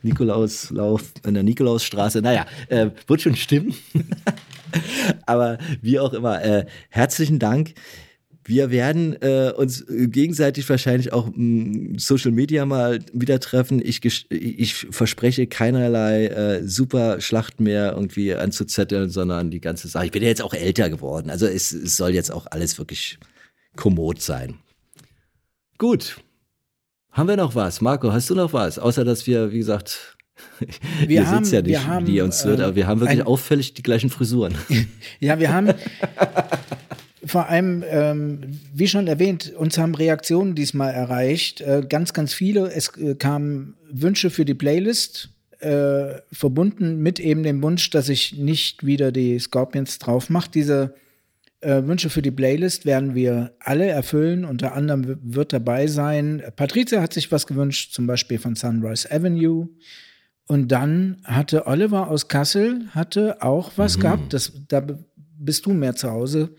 [0.03, 3.73] Nikolauslauf an der Nikolausstraße, naja, äh, wird schon stimmen.
[5.25, 7.73] Aber wie auch immer, äh, herzlichen Dank.
[8.43, 13.79] Wir werden äh, uns gegenseitig wahrscheinlich auch mh, Social Media mal wieder treffen.
[13.85, 20.05] Ich, ich verspreche keinerlei äh, super Schlacht mehr irgendwie anzuzetteln, sondern die ganze Sache.
[20.07, 21.29] Ich bin ja jetzt auch älter geworden.
[21.29, 23.19] Also es, es soll jetzt auch alles wirklich
[23.75, 24.55] kommod sein.
[25.77, 26.17] Gut.
[27.11, 27.81] Haben wir noch was?
[27.81, 28.79] Marco, hast du noch was?
[28.79, 30.17] Außer dass wir, wie gesagt,
[31.07, 33.01] Wir ihr haben- ja nicht, wir haben, wie ihr uns hört, äh, aber wir haben
[33.01, 34.55] wirklich ein- auffällig die gleichen Frisuren.
[35.19, 35.67] Ja, wir haben
[37.25, 41.61] vor allem, ähm, wie schon erwähnt, uns haben Reaktionen diesmal erreicht.
[41.61, 42.71] Äh, ganz, ganz viele.
[42.71, 48.37] Es äh, kamen Wünsche für die Playlist, äh, verbunden mit eben dem Wunsch, dass ich
[48.37, 50.49] nicht wieder die Scorpions drauf mache.
[50.51, 50.95] Diese
[51.61, 54.43] äh, Wünsche für die Playlist werden wir alle erfüllen.
[54.43, 56.41] Unter anderem wird dabei sein.
[56.55, 59.69] Patricia hat sich was gewünscht, zum Beispiel von Sunrise Avenue.
[60.47, 64.33] Und dann hatte Oliver aus Kassel hatte auch was gehabt.
[64.33, 64.85] Das, da
[65.15, 66.55] bist du mehr zu Hause.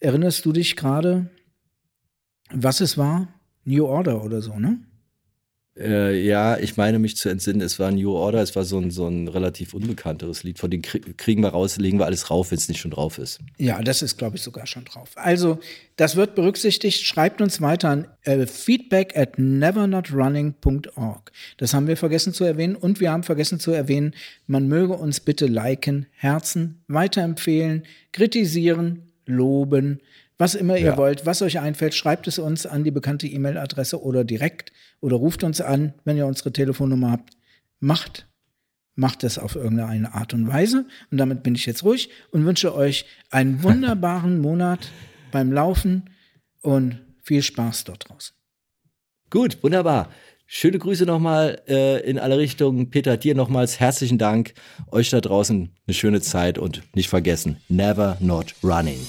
[0.00, 1.30] Erinnerst du dich gerade,
[2.50, 3.28] was es war?
[3.64, 4.78] New Order oder so, ne?
[5.76, 8.92] Äh, ja, ich meine mich zu entsinnen, es war New Order, es war so ein,
[8.92, 10.60] so ein relativ unbekannteres Lied.
[10.60, 13.40] Von dem kriegen wir raus, legen wir alles rauf, wenn es nicht schon drauf ist.
[13.58, 15.10] Ja, das ist, glaube ich, sogar schon drauf.
[15.16, 15.58] Also,
[15.96, 17.04] das wird berücksichtigt.
[17.04, 21.32] Schreibt uns weiter an äh, feedback at nevernotrunning.org.
[21.56, 22.76] Das haben wir vergessen zu erwähnen.
[22.76, 24.14] Und wir haben vergessen zu erwähnen,
[24.46, 30.00] man möge uns bitte liken, Herzen, weiterempfehlen, kritisieren, loben,
[30.38, 30.96] was immer ihr Ja.
[30.96, 35.44] wollt, was euch einfällt, schreibt es uns an die bekannte E-Mail-Adresse oder direkt oder ruft
[35.44, 37.34] uns an, wenn ihr unsere Telefonnummer habt.
[37.80, 38.26] Macht,
[38.94, 40.86] macht es auf irgendeine Art und Weise.
[41.10, 44.88] Und damit bin ich jetzt ruhig und wünsche euch einen wunderbaren Monat
[45.30, 46.10] beim Laufen
[46.62, 48.34] und viel Spaß dort draußen.
[49.30, 50.10] Gut, wunderbar.
[50.46, 52.90] Schöne Grüße nochmal äh, in alle Richtungen.
[52.90, 54.54] Peter, dir nochmals herzlichen Dank.
[54.90, 59.00] Euch da draußen eine schöne Zeit und nicht vergessen, never not running.